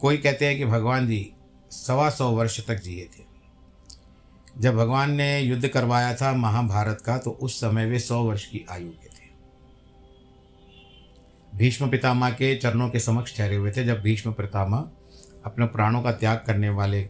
कोई 0.01 0.17
कहते 0.17 0.45
हैं 0.45 0.57
कि 0.57 0.65
भगवान 0.65 1.07
जी 1.07 1.33
सवा 1.71 2.09
सौ 2.09 2.29
वर्ष 2.31 2.59
तक 2.67 2.81
जिए 2.81 3.05
थे। 3.05 3.23
जब 4.57 4.75
भगवान 4.75 5.11
ने 5.11 5.39
युद्ध 5.39 5.67
करवाया 5.67 6.13
था 6.15 6.33
महाभारत 6.33 7.01
का 7.01 7.17
तो 7.17 7.31
उस 7.31 7.59
समय 7.59 7.85
वे 7.85 7.99
सौ 7.99 8.23
वर्ष 8.23 8.45
की 8.45 8.65
आयु 8.71 8.89
के 8.89 9.07
थे। 9.07 9.29
भीष्म 11.57 11.89
पितामह 11.89 12.31
के 12.31 12.55
चरणों 12.55 12.89
के 12.89 12.99
समक्ष 12.99 13.37
ठहरे 13.37 13.55
हुए 13.55 13.71
थे। 13.71 13.85
जब 13.85 14.01
भीष्म 14.01 14.33
पितामह 14.33 14.89
अपने 15.45 15.65
प्राणों 15.65 16.03
का 16.03 16.11
त्याग 16.11 16.43
करने 16.47 16.69
वाले 16.69 17.03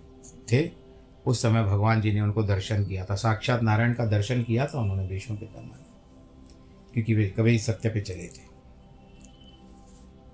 थे 0.51 0.80
उस 1.25 1.41
समय 1.41 1.63
भगवान 1.63 2.01
जी 2.01 2.11
ने 2.11 2.21
उनको 2.21 2.43
दर्शन 2.43 2.85
किया 2.85 3.05
था। 3.05 3.15
साक्षात 3.15 3.63
नारायण 3.63 3.93
का 3.93 4.05
दर्शन 4.05 4.43
किया 4.43 4.65
था 4.65 4.79
उन्होंने 4.79 5.07
भीष्म 5.07 5.35
पितामह 5.35 5.77
क्योंकि 6.93 7.13
वे 7.15 7.25
कभी 7.29 7.57
सत्य 7.59 7.89
पे 7.89 8.01
चले 8.01 8.27
थे। 8.27 8.49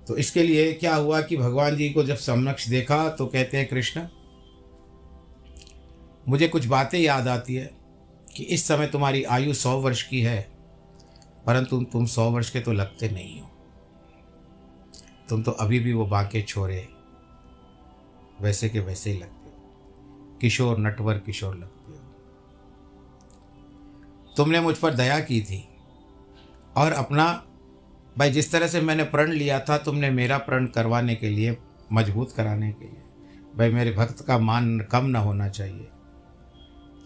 तो 0.08 0.18
इसके 0.18 0.44
लिए 0.44 0.72
क्या 0.74 0.96
हुआ 0.96 1.22
कि 1.22 1.38
भगवान 1.38 1.76
जी 1.76 1.90
को 1.90 2.04
जब 2.04 2.16
समक्ष 2.18 2.68
देखा 2.68 3.10
तो 3.10 3.26
कहते 3.26 3.58
हैं, 3.58 3.68
कृष्ण, 3.68 4.08
मुझे 6.30 6.48
कुछ 6.48 6.66
बातें 6.66 7.00
याद 7.00 7.28
आती 7.28 7.56
है 7.56 7.70
कि 8.36 8.44
इस 8.44 8.68
समय 8.68 8.88
तुम्हारी 8.88 9.24
आयु 9.24 9.54
सौ 9.54 9.78
वर्ष 9.80 10.04
की 10.04 10.22
है, 10.22 10.40
परंतु 11.46 11.82
तुम 11.84 12.06
सौ 12.06 12.30
वर्ष 12.32 12.50
के 12.50 12.60
तो 12.60 12.72
लगते 12.72 13.10
नहीं 13.10 13.40
हो। 13.42 13.50
तुम 15.30 15.44
तो 15.44 15.52
अभी 15.52 15.80
भी 15.80 15.94
वो 15.94 16.06
बाके 16.06 16.42
छोरे 16.42 16.88
वैसे 18.42 18.70
के 18.70 18.80
वैसे 18.80 19.12
ही 19.12 19.18
लगते 19.18 19.37
किशोर 20.42 20.80
नटवर 20.80 21.18
किशोर 21.18 21.56
लगते 21.56 21.92
हो। 21.92 21.98
तुमने 24.38 24.60
मुझ 24.60 24.76
पर 24.76 24.94
दया 24.94 25.20
की 25.20 25.42
थी 25.42 25.68
और 26.76 26.92
अपना, 26.92 27.44
भाई 28.18 28.32
जिस 28.32 28.52
तरह 28.52 28.68
से 28.68 28.82
मैंने 28.82 29.04
प्रण 29.04 29.32
लिया 29.32 29.60
था, 29.60 29.78
तुमने 29.78 30.10
मेरा 30.10 30.38
प्रण 30.38 30.66
करवाने 30.66 31.16
के 31.16 31.30
लिए, 31.30 31.58
मज़बूत 31.94 32.32
कराने 32.32 32.72
के 32.72 32.86
लिए। 32.86 33.04
भाई 33.58 33.72
मेरे 33.72 33.92
भक्त 33.92 34.26
का 34.26 34.38
मान 34.38 34.80
कम 34.80 35.06
ना 35.06 35.20
होना 35.20 35.50
चाहिए। 35.50 35.88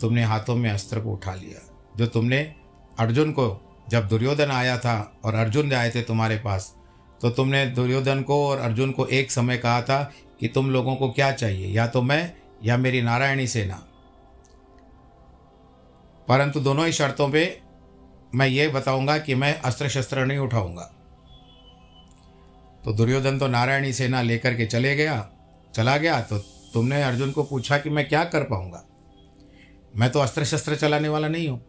तुमने 0.02 0.24
हाथों 0.24 0.56
में 0.56 0.70
अस्त्र 0.70 1.00
को 1.00 1.12
उठा 1.12 1.34
लिया। 1.34 1.92
जो 1.98 2.08
तुमने 2.08 2.56
अर्जुन 3.00 3.32
को, 3.32 3.78
जब 3.90 4.08
दुर्योधन 4.08 4.52
आया 4.52 4.78
था 4.78 5.22
और 5.26 5.36
अर्जुन 5.36 5.74
आए 5.74 5.90
थे 5.90 6.02
तुम्हारे 6.02 6.38
पास 6.38 6.76
तो 7.22 7.30
तुमने 7.30 7.66
दुर्योधन 7.66 8.22
को 8.22 8.48
और 8.48 8.58
अर्जुन 8.58 8.92
को 8.92 9.06
एक 9.06 9.32
समय 9.32 9.58
कहा 9.58 9.82
था 9.82 10.12
कि 10.40 10.48
तुम 10.48 10.72
लोगों 10.72 10.96
को 10.96 11.12
क्या 11.12 11.32
चाहिए? 11.32 11.68
या 11.68 11.88
तो 11.88 12.02
मैं 12.02 12.41
या 12.64 12.78
मेरी 12.78 13.02
नारायणी 13.02 13.48
सेना। 13.48 13.76
परंतु 16.28 16.60
दोनों 16.60 16.86
ही 16.86 16.92
शर्तों 16.92 17.30
पे 17.32 17.62
मैं 18.36 18.48
ये 18.48 18.68
बताऊँगा 18.68 19.18
कि 19.18 19.36
मैं 19.36 19.62
अस्त्र 19.62 19.90
शस्त्र 19.90 20.26
नहीं 20.26 20.38
उठाऊँगा। 20.38 20.84
तो 22.86 22.94
दुर्योधन 22.94 23.40
तो 23.40 23.48
नारायणी 23.48 23.94
सेना 23.94 24.22
लेकर 24.22 24.56
के 24.56 24.66
चले 24.66 24.96
गया, 24.96 25.30
चला 25.76 25.98
गया 25.98 26.22
तो 26.22 26.38
तुमने 26.74 27.04
अर्जुन 27.04 27.32
को 27.32 27.44
पूछा 27.44 27.78
कि 27.78 27.90
मैं 27.90 28.10
क्या 28.10 28.24
कर 28.24 28.44
पाऊँगा? 28.44 28.86
मैं 29.96 30.12
तो 30.12 30.20
अस्त्र 30.20 30.46
शस्त्र 30.46 30.76
चलाने 30.76 31.10
वाला 31.10 31.28
नहीं 31.28 31.50
हूँ। 31.50 31.60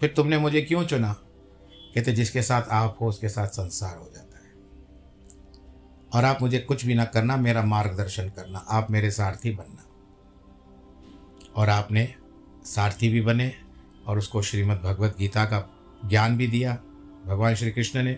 फिर 0.00 0.12
तुमने 0.16 0.38
मुझे 0.38 0.62
क्यों 0.62 0.84
चुना? 0.84 1.12
कहते, 1.94 2.12
जिसके 2.12 2.42
साथ 2.42 2.62
आप 2.62 2.98
हो, 3.00 3.08
उसके 3.08 3.28
साथ 3.28 3.46
संसार 3.46 3.98
हो 3.98 4.10
जाता 4.14 4.38
है। 4.38 4.52
और 6.14 6.24
आप 6.24 6.42
मुझे 6.42 6.58
कुछ 6.58 6.84
भी 6.84 6.94
ना 6.94 7.04
करना, 7.04 7.36
मेरा 7.36 7.62
मार्गदर्शन 7.62 8.28
करना, 8.28 8.58
आप 8.58 8.90
मेरे 8.90 9.10
सारथी 9.10 9.50
बनना। 9.50 9.86
और 11.56 11.68
आपने 11.68 12.06
सारथी 12.66 13.08
भी 13.08 13.20
बने 13.20 13.52
और 14.06 14.18
उसको 14.18 14.42
श्रीमद् 14.42 14.82
भगवत 14.82 15.16
गीता 15.18 15.44
का 15.44 15.68
ज्ञान 16.08 16.36
भी 16.36 16.46
दिया 16.46 16.72
भगवान 17.26 17.54
श्री 17.54 17.70
कृष्ण 17.70 18.02
ने। 18.02 18.12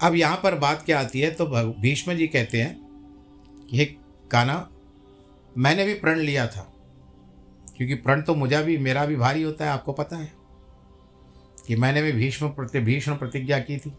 अब 0.00 0.14
यहाँ 0.14 0.40
पर 0.42 0.54
बात 0.54 0.82
क्या 0.82 1.00
आती 1.00 1.20
है? 1.20 1.30
तो 1.30 1.46
भीष्म 1.80 2.14
जी 2.14 2.26
कहते 2.26 2.62
हैं, 2.62 2.76
हे 3.72 3.84
काना 4.30 4.68
मैंने 5.56 5.84
भी 5.84 5.94
प्रण 5.94 6.18
लिया 6.18 6.46
था, 6.46 6.68
क्योंकि 7.76 7.94
प्रण 7.94 8.22
तो 8.22 8.34
मुझे 8.34 8.62
भी, 8.62 8.76
मेरा 8.78 9.04
भी 9.06 9.16
भारी 9.16 9.42
होता 9.42 9.64
है, 9.64 9.70
आपको 9.70 9.92
पता 9.92 10.16
है, 10.16 10.32
कि 11.66 11.76
मैंने 11.76 12.02
भी 12.02 12.12
भीष्म 12.12 12.48
प्रति, 12.48 12.80
भीष्म 12.80 13.16
प्रतिज्ञा 13.16 13.58
की 13.58 13.76
थी, 13.78 13.92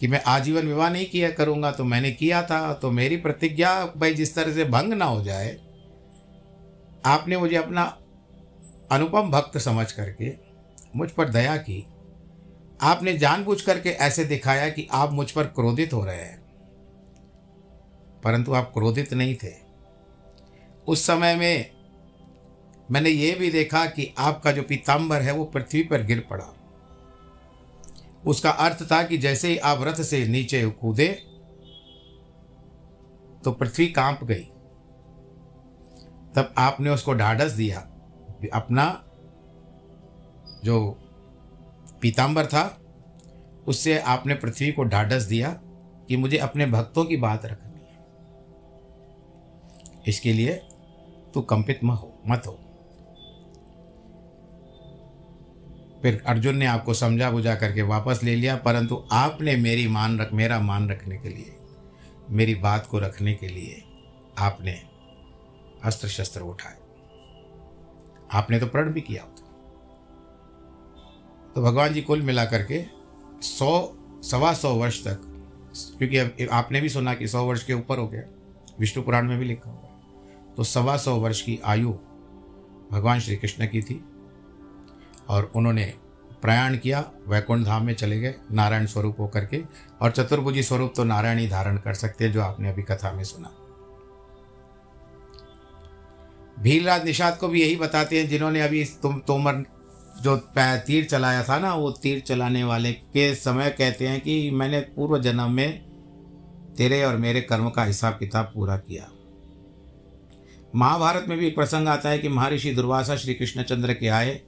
कि 0.00 0.08
मैं 0.08 0.22
आजीवन 0.26 0.66
विवाह 0.66 0.90
नहीं 0.90 1.06
किया 1.06 1.30
करूँगा 1.30 1.70
तो 1.72 1.84
मैंने 1.84 2.10
किया 2.12 2.42
था 2.42 2.72
तो 2.72 2.90
मेरी 2.90 3.16
प्रतिज्ञा 3.16 3.70
भाई 3.96 4.14
जिस 4.14 4.34
तरह 4.34 4.52
से 4.52 4.64
भंग 4.64 4.92
ना 4.92 5.04
हो 5.04 5.22
जाए 5.22 5.56
आपने 7.06 7.36
मुझे 7.36 7.56
अपना 7.56 7.82
अनुपम 8.92 9.30
भक्त 9.30 9.58
समझ 9.58 9.92
करके 9.92 10.32
मुझ 10.96 11.10
पर 11.10 11.28
दया 11.28 11.56
की। 11.56 11.86
आपने 12.80 13.18
जानबूझ 13.18 13.60
करके 13.60 13.88
ऐसे 13.88 14.24
दिखाया 14.24 14.68
कि 14.68 14.88
आप 14.92 15.12
मुझ 15.12 15.30
पर 15.30 15.44
क्रोधित 15.44 15.92
हो 15.92 16.04
रहे 16.04 16.22
हैं। 16.22 16.40
परंतु 18.24 18.52
आप 18.52 18.70
क्रोधित 18.74 19.14
नहीं 19.14 19.34
थे। 19.34 19.52
उस 20.88 21.06
समय 21.06 21.34
में 21.34 21.70
मैंने 22.90 23.10
ये 23.10 23.32
भी 23.32 23.50
देखा 23.50 23.86
कि 23.86 24.14
आपका 24.18 24.52
जो 24.52 24.62
पीताम्बर 24.62 25.22
है 25.22 25.32
वो 25.32 25.44
पृथ्वी 25.44 25.82
पर 25.82 26.02
गिर 26.02 26.26
पड़ा। 26.30 26.46
उसका 28.26 28.50
अर्थ 28.50 28.92
था 28.92 29.02
कि 29.02 29.18
जैसे 29.18 29.48
ही 29.48 29.58
आप 29.58 29.82
रथ 29.82 30.02
से 30.02 30.28
नीचे 30.28 30.66
कूदे 30.66 31.08
तो 33.44 33.52
पृथ्वी 33.52 33.86
काँप 33.86 34.24
गई। 34.24 34.48
तब 36.36 36.54
आपने 36.58 36.90
उसको 36.90 37.14
ढाढ़स 37.14 37.52
दिया। 37.52 37.78
अपना 38.54 38.84
जो 40.64 40.78
पीताम्बर 42.02 42.46
था, 42.46 42.64
उससे 43.66 43.98
आपने 43.98 44.34
पृथ्वी 44.34 44.72
को 44.72 44.84
ढाढ़स 44.84 45.22
दिया 45.22 45.50
कि 46.08 46.16
मुझे 46.16 46.38
अपने 46.38 46.66
भक्तों 46.66 47.04
की 47.04 47.16
बात 47.16 47.46
रखनी 47.46 47.80
है। 47.80 48.04
इसके 50.08 50.32
लिए 50.32 50.52
तू 51.34 51.40
कंपित 51.40 51.80
मत 51.84 51.98
हो 51.98 52.22
मत 52.28 52.46
हो। 52.46 52.52
फिर 56.02 56.22
अर्जुन 56.26 56.56
ने 56.56 56.66
आपको 56.66 56.94
समझा 56.94 57.30
बुझा 57.30 57.54
करके 57.54 57.82
वापस 57.82 58.20
ले 58.22 58.34
लिया, 58.36 58.56
परंतु 58.56 59.04
आपने 59.12 59.56
मेरी 59.56 59.86
मान 59.88 60.18
रख 60.18 60.32
मेरा 60.32 60.58
मान 60.60 60.88
रखने 60.90 61.18
के 61.18 61.28
लिए, 61.28 61.56
मेरी 62.30 62.54
बात 62.54 62.86
को 62.86 62.98
रखने 62.98 63.34
के 63.34 63.48
लिए 63.48 63.82
आपने 64.38 64.95
अस्त्र 65.84 66.08
शस्त्र 66.08 66.40
उठाए। 66.40 66.76
आपने 68.32 68.58
तो 68.60 68.66
प्रण 68.66 68.92
भी 68.92 69.00
किया 69.00 69.22
होता। 69.22 69.42
तो 71.54 71.62
भगवान 71.62 71.92
जी 71.92 72.02
कुल 72.02 72.22
मिला 72.22 72.44
करके 72.44 72.84
सौ, 73.42 73.92
सवा 74.22 74.52
सौ 74.52 74.74
वर्ष 74.74 75.04
तक, 75.06 75.20
क्योंकि 75.98 76.46
आपने 76.46 76.80
भी 76.80 76.88
सुना 76.88 77.14
कि 77.14 77.28
सौ 77.28 77.44
वर्ष 77.44 77.64
के 77.64 77.72
ऊपर 77.72 77.98
हो 77.98 78.08
गया। 78.08 78.22
विष्णु 78.80 79.04
पुराण 79.04 79.28
में 79.28 79.38
भी 79.38 79.44
लिखा 79.44 79.70
हुआ 79.70 79.80
है। 79.80 80.54
तो 80.56 80.64
सवा 80.64 80.96
सौ 80.96 81.16
वर्ष 81.16 81.42
की 81.42 81.60
आयु 81.64 81.92
भगवान 82.92 83.20
श्री 83.20 83.36
कृष्ण 83.36 83.66
की 83.66 83.82
थी 83.82 84.04
और 85.28 85.52
उन्होंने 85.56 85.94
प्रयाण 86.42 86.76
किया 86.76 87.10
वैकुंठ 87.28 87.64
धाम 87.64 87.84
में 87.84 87.94
चले 87.94 88.20
गए, 88.20 88.34
नारायण 88.52 88.86
स्वरूप 88.86 89.20
होकर 89.20 89.44
के। 89.44 89.62
और 90.02 90.10
चतुर्भुजी 90.10 90.62
स्वरूप 90.62 90.92
तो 90.96 91.04
नारायण 91.04 91.38
ही 91.38 91.48
धारण 91.48 91.78
कर 91.78 91.94
सकते 91.94 92.24
हैं, 92.24 92.32
जो 92.32 92.42
आपने 92.42 92.70
अभी 92.70 92.82
कथा 92.82 93.12
में 93.12 93.24
सुना। 93.24 93.50
भीलराज 96.58 97.04
निषाद 97.04 97.38
को 97.38 97.48
भी 97.48 97.62
यही 97.62 97.76
बताते 97.76 98.20
हैं, 98.20 98.28
जिन्होंने 98.28 98.60
अभी 98.60 98.84
तुम, 98.84 99.18
तोमर 99.18 99.64
जो 100.22 100.36
तीर 100.56 101.04
चलाया 101.04 101.42
था 101.42 101.58
ना, 101.58 101.74
वो 101.74 101.90
तीर 101.90 102.20
चलाने 102.20 102.64
वाले 102.64 102.92
के 102.92 103.34
समय 103.34 103.70
कहते 103.70 104.08
हैं 104.08 104.20
कि 104.20 104.50
मैंने 104.50 104.80
पूर्व 104.80 105.22
जन्म 105.22 105.50
में 105.50 105.86
तेरे 106.76 107.04
और 107.04 107.16
मेरे 107.16 107.40
कर्म 107.40 107.70
का 107.70 107.84
हिसाब 107.84 108.12
किताब 108.12 108.52
पूरा 108.54 108.76
किया। 108.76 109.08
महाभारत 110.74 111.24
में 111.28 111.38
भी 111.38 111.46
एक 111.46 111.54
प्रसंग 111.54 111.88
आता 111.88 112.08
है 112.08 112.18
कि 112.18 112.28
महर्षि 112.28 112.70
दुर्वासा 112.70 113.16
श्री 113.16 113.34
कृष्णचंद्र 113.34 113.94
के 113.94 114.08
आए, 114.08 114.40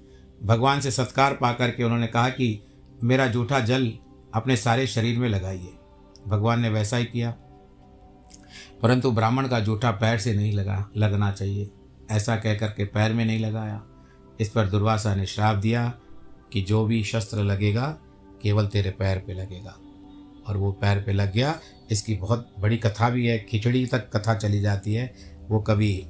भगवान 0.42 0.80
से 0.80 0.90
सत्कार 0.90 1.34
पा 1.34 1.52
करके 1.52 1.84
उन्होंने 1.84 2.06
कहा 2.06 2.28
कि 2.28 2.64
मेरा 3.04 3.26
जूठा 3.26 3.60
जल 3.60 3.92
अपने 4.34 4.56
सारे 4.56 4.86
शरीर 4.86 5.18
में 5.18 5.28
लगाइए। 5.28 5.72
भगवान 6.28 6.60
ने 6.60 6.68
वैसा 6.68 6.96
ही 6.96 7.04
किया। 7.04 7.30
परंतु 8.82 9.10
ब्राह्मण 9.10 9.48
का 9.48 9.60
जूठा 9.60 9.90
पैर 9.90 10.18
से 10.18 10.34
नहीं 10.34 10.52
लगा, 10.52 10.90
लगना 10.96 11.30
चाहिए। 11.32 11.70
ऐसा 12.10 12.36
कह 12.36 12.54
करके 12.54 12.84
पैर 12.84 13.12
में 13.12 13.24
नहीं 13.24 13.38
लगाया। 13.38 13.82
इस 14.40 14.48
पर 14.50 14.66
दुर्वासा 14.66 15.14
ने 15.14 15.26
श्राप 15.26 15.56
दिया 15.56 15.94
कि 16.52 16.62
जो 16.62 16.86
भी 16.86 17.04
शस्त्र 17.04 17.38
लगेगा, 17.38 17.98
केवल 18.42 18.66
तेरे 18.66 18.90
पैर 18.90 19.18
पे 19.18 19.32
लगेगा। 19.34 19.76
और 20.46 20.56
वो 20.56 20.72
पैर 20.72 21.02
पे 21.02 21.12
लग 21.12 21.32
गया। 21.32 21.60
इसकी 21.90 22.14
बहुत 22.14 22.54
बड़ी 22.58 22.76
कथा 22.76 23.10
भी 23.10 23.26
है, 23.26 23.38
खिचड़ी 23.38 23.86
तक 23.86 24.16
कथा 24.16 24.34
चली 24.34 24.60
जाती 24.60 24.94
है। 24.94 25.14
वो 25.48 25.60
कभी, 25.60 26.06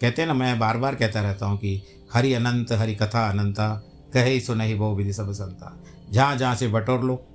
कहते 0.00 0.22
हैं 0.22 0.26
ना, 0.26 0.34
मैं 0.34 0.58
बार 0.58 0.78
बार 0.78 0.94
कहता 0.94 1.20
रहता 1.20 1.46
हूँ 1.46 1.58
कि 1.58 1.82
हरि 2.12 2.32
अनंत, 2.32 2.72
हरि 2.72 2.94
कथा 2.94 3.30
अनंता, 3.30 3.82
कहे 4.12 4.40
सो 4.40 4.54
नहीं 4.54 4.74
वो 4.74 4.94
विधि 4.94 5.12
सब 5.12 5.32
संता। 5.32 5.84
जहाँ 6.10 6.36
जहाँ 6.36 6.54
से 6.54 6.68
बटोर 6.68 7.00
लो, 7.00 7.26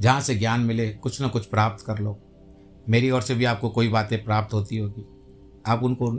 जहाँ 0.00 0.20
से 0.20 0.34
ज्ञान 0.34 0.60
मिले, 0.60 0.90
कुछ 0.90 1.20
ना 1.20 1.28
कुछ 1.28 1.46
प्राप्त 1.46 1.86
कर 1.86 1.98
लो। 1.98 2.18
मेरी 2.88 3.10
ओर 3.10 3.22
से 3.22 3.34
भी 3.34 3.44
आपको 3.44 3.68
कोई 3.68 3.88
बातें 3.88 4.24
प्राप्त 4.24 4.54
होती 4.54 4.76
होगी। 4.76 5.17
आप 5.66 5.82
उनको 5.82 6.10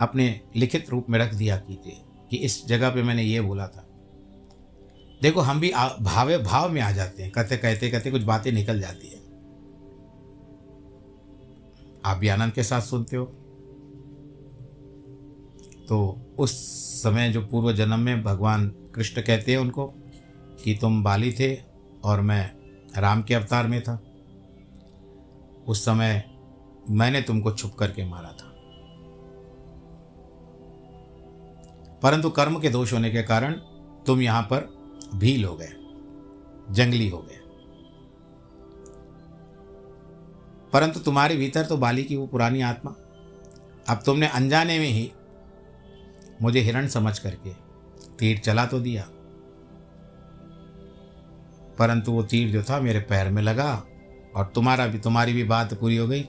अपने 0.00 0.40
लिखित 0.56 0.90
रूप 0.90 1.06
में 1.10 1.18
रख 1.18 1.34
दिया 1.34 1.56
कीजिए 1.56 2.00
कि 2.30 2.36
इस 2.36 2.66
जगह 2.66 2.90
पे 2.90 3.02
मैंने 3.02 3.22
ये 3.22 3.40
बोला 3.40 3.66
था। 3.68 3.86
देखो, 5.22 5.40
हम 5.40 5.60
भी 5.60 5.72
भावे 6.00 6.38
भाव 6.38 6.70
में 6.70 6.80
आ 6.80 6.90
जाते 6.90 7.22
हैं। 7.22 7.32
कहते 7.32 7.56
कहते 7.56 7.90
कहते 7.90 8.10
कुछ 8.10 8.22
बातें 8.22 8.52
निकल 8.52 8.80
जाती 8.80 9.08
है। 9.08 9.20
आप 12.04 12.16
भी 12.16 12.28
आनंद 12.28 12.52
के 12.52 12.62
साथ 12.62 12.80
सुनते 12.80 13.16
हो। 13.16 13.24
तो 15.88 16.20
उस 16.38 16.52
समय 17.02 17.32
जो 17.32 17.46
पूर्व 17.46 17.72
जन्म 17.72 17.98
में 17.98 18.22
भगवान 18.22 18.68
कृष्ण 18.68 19.22
कहते 19.22 19.52
हैं 19.52 19.58
उनको 19.58 19.94
कि 20.64 20.78
तुम 20.80 21.04
बाली 21.04 21.32
थे 21.32 21.58
और 22.04 22.20
मैं 22.20 22.50
राम 23.00 23.22
के 23.22 23.34
अवतार 23.34 23.66
में 23.66 23.82
था। 23.82 24.04
उस 25.66 25.84
समय 25.84 26.30
मैंने 26.90 27.22
तुमको 27.22 27.52
छुप 27.52 27.74
करके 27.74 28.04
मारा 28.04 28.32
था। 28.32 28.49
परंतु 32.02 32.30
कर्म 32.30 32.58
के 32.60 32.70
दोष 32.70 32.92
होने 32.92 33.10
के 33.10 33.22
कारण 33.22 33.52
तुम 34.06 34.20
यहाँ 34.22 34.42
पर 34.42 34.68
भील 35.14 35.44
हो 35.44 35.56
गए, 35.56 35.72
जंगली 36.70 37.08
हो 37.08 37.18
गए। 37.18 37.36
परंतु 40.72 41.00
तुम्हारे 41.00 41.36
भीतर 41.36 41.66
तो 41.66 41.76
बाली 41.76 42.02
की 42.04 42.16
वो 42.16 42.26
पुरानी 42.26 42.60
आत्मा। 42.60 42.90
अब 43.88 44.02
तुमने 44.06 44.26
अनजाने 44.26 44.78
में 44.78 44.86
ही 44.86 45.10
मुझे 46.42 46.60
हिरण 46.60 46.86
समझ 46.86 47.18
करके 47.18 47.50
तीर 48.18 48.38
चला 48.38 48.66
तो 48.66 48.80
दिया। 48.80 49.02
परंतु 51.78 52.12
वो 52.12 52.22
तीर 52.22 52.50
जो 52.50 52.62
था 52.62 52.80
मेरे 52.80 53.00
पैर 53.00 53.30
में 53.30 53.42
लगा 53.42 53.72
और 54.36 54.52
तुम्हारा 54.54 54.86
भी, 54.86 54.98
तुम्हारी 54.98 55.32
भी 55.32 55.44
बात 55.44 55.74
पूरी 55.74 55.96
हो 55.96 56.06
गई। 56.08 56.28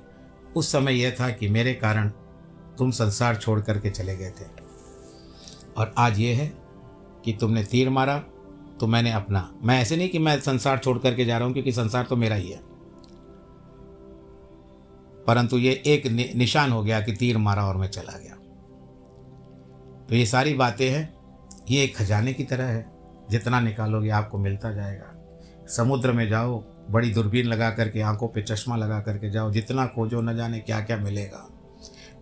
उस 0.56 0.72
समय 0.72 0.94
यह 0.94 1.16
था 1.20 1.30
कि 1.30 1.48
मेरे 1.48 1.74
कारण 1.74 2.10
तुम 2.78 2.92
संसार 2.92 3.36
छोड़ 3.36 3.60
करके 3.62 3.90
चले 3.90 4.16
गए 4.18 4.30
थे। 4.30 4.61
और 5.78 5.94
आज 5.98 6.20
ये 6.20 6.34
है 6.34 6.54
कि 7.26 7.34
तुमने 7.34 7.64
तीर 7.64 7.90
मारा 7.90 8.18
तो 8.80 8.88
मैंने 8.88 9.12
अपना, 9.12 9.54
मैं 9.64 9.82
ऐसे 9.82 9.98
नहीं 9.98 10.10
कि 10.10 10.20
मैं 10.20 10.40
संसार 10.40 10.78
छोड़ 10.78 10.98
करके 10.98 11.26
जा 11.26 11.38
रहा 11.38 11.46
हूँ, 11.46 11.54
क्योंकि 11.54 11.72
संसार 11.72 12.04
तो 12.04 12.16
मेरा 12.16 12.36
ही 12.36 12.50
है। 12.50 12.60
परंतु 15.28 15.58
ये 15.58 15.84
एक 15.86 16.34
निशान 16.36 16.72
हो 16.72 16.84
गया 16.84 17.02
कि 17.02 17.14
तीर 17.14 17.38
मारा 17.38 17.66
और 17.66 17.78
मैं 17.78 17.88
चला 17.88 18.18
गया। 18.18 18.36
तो 20.10 20.16
ये 20.16 20.26
सारी 20.26 20.54
बातें 20.54 20.90
हैं, 20.90 21.14
ये 21.70 21.84
एक 21.84 21.98
खजाने 21.98 22.34
की 22.34 22.44
तरह 22.44 22.64
है। 22.64 22.92
जितना 23.30 23.60
निकालोगे 23.60 24.10
आपको 24.10 24.38
मिलता 24.38 24.72
जाएगा। 24.72 25.14
समुद्र 25.68 26.12
में 26.12 26.30
जाओ, 26.30 26.64
बड़ी 26.90 27.14
दूरबीन 27.14 27.46
लगा 27.46 27.70
करके, 27.70 28.02
आँखों 28.02 28.28
पे 28.28 28.42
चश्मा 28.42 28.76
लगा 28.76 29.00
करके 29.00 29.30
जाओ। 29.30 29.52
जितना 29.52 29.86
खोजो 29.88 30.22
न 30.22 30.36
जाने 30.36 30.60
क्या 30.60 30.82
क्या 30.82 30.98
मिलेगा। 30.98 31.50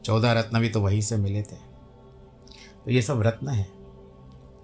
चौदह 0.05 0.31
रत्न 0.31 0.59
भी 0.59 0.69
तो 0.69 0.81
वहीं 0.81 1.01
से 1.01 1.17
मिले 1.17 1.41
थे। 1.41 1.68
तो 2.89 2.93
ये 2.93 3.01
सब 3.01 3.21
रत्न 3.21 3.47
हैं। 3.47 3.71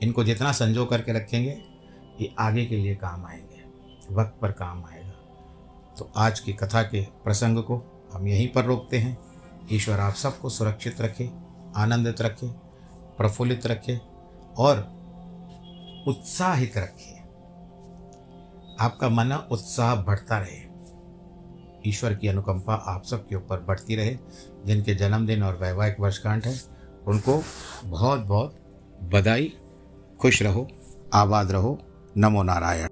इनको 0.02 0.24
जितना 0.24 0.52
संजो 0.52 0.86
करके 0.86 1.14
रखेंगे, 1.14 1.64
ये 2.22 2.36
आगे 2.40 2.66
के 2.66 2.78
लिए 2.78 2.96
काम 2.96 3.26
आएँगे, 3.26 3.64
वक्त 4.16 4.42
पर 4.42 4.52
काम 4.52 4.86
आएगा। 4.86 5.10
तो 5.98 6.12
आज 6.18 6.40
की 6.40 6.54
कथा 6.54 6.84
के 6.84 7.02
प्रसंग 7.02 7.58
को 7.58 8.08
हम 8.14 8.28
यहीं 8.28 8.48
पर 8.48 8.66
रोकते 8.66 8.98
हैं। 8.98 9.18
ईश्वर 9.72 10.00
आप 10.00 10.14
सबको 10.14 10.50
सुरक्षित 10.50 11.02
रखे, 11.02 11.32
आनंदित 11.76 12.22
रखे, 12.22 12.48
प्रफुल्लित 13.18 13.68
रखे 13.68 14.02
और 14.58 14.78
उत्साहित 16.08 16.78
रखे। 16.78 17.18
आपका 18.80 19.10
मन 19.10 19.48
उत्साह 19.52 19.96
बढ़ता 19.96 20.38
रहे। 20.38 20.68
ईश्वर 21.90 22.16
की 22.16 22.28
अनुकंपा 22.28 22.74
आप 22.74 23.04
सबके 23.04 23.36
ऊपर 23.36 23.60
बढ़ती 23.60 23.96
रहे, 23.96 24.18
जिनके 24.66 24.96
जन्मदिन 24.96 25.44
और 25.44 25.58
वैवाहिक 25.58 26.00
वर्षगांठ 26.00 26.46
है। 26.46 26.75
उनको 27.08 27.44
बहुत 27.86 28.20
बहुत 28.20 28.56
बधाई 29.14 29.54
खुश 30.22 30.42
रहो 30.42 30.68
आबाद 31.14 31.52
रहो 31.52 31.80
नमो 32.18 32.44
नारायण। 32.44 32.90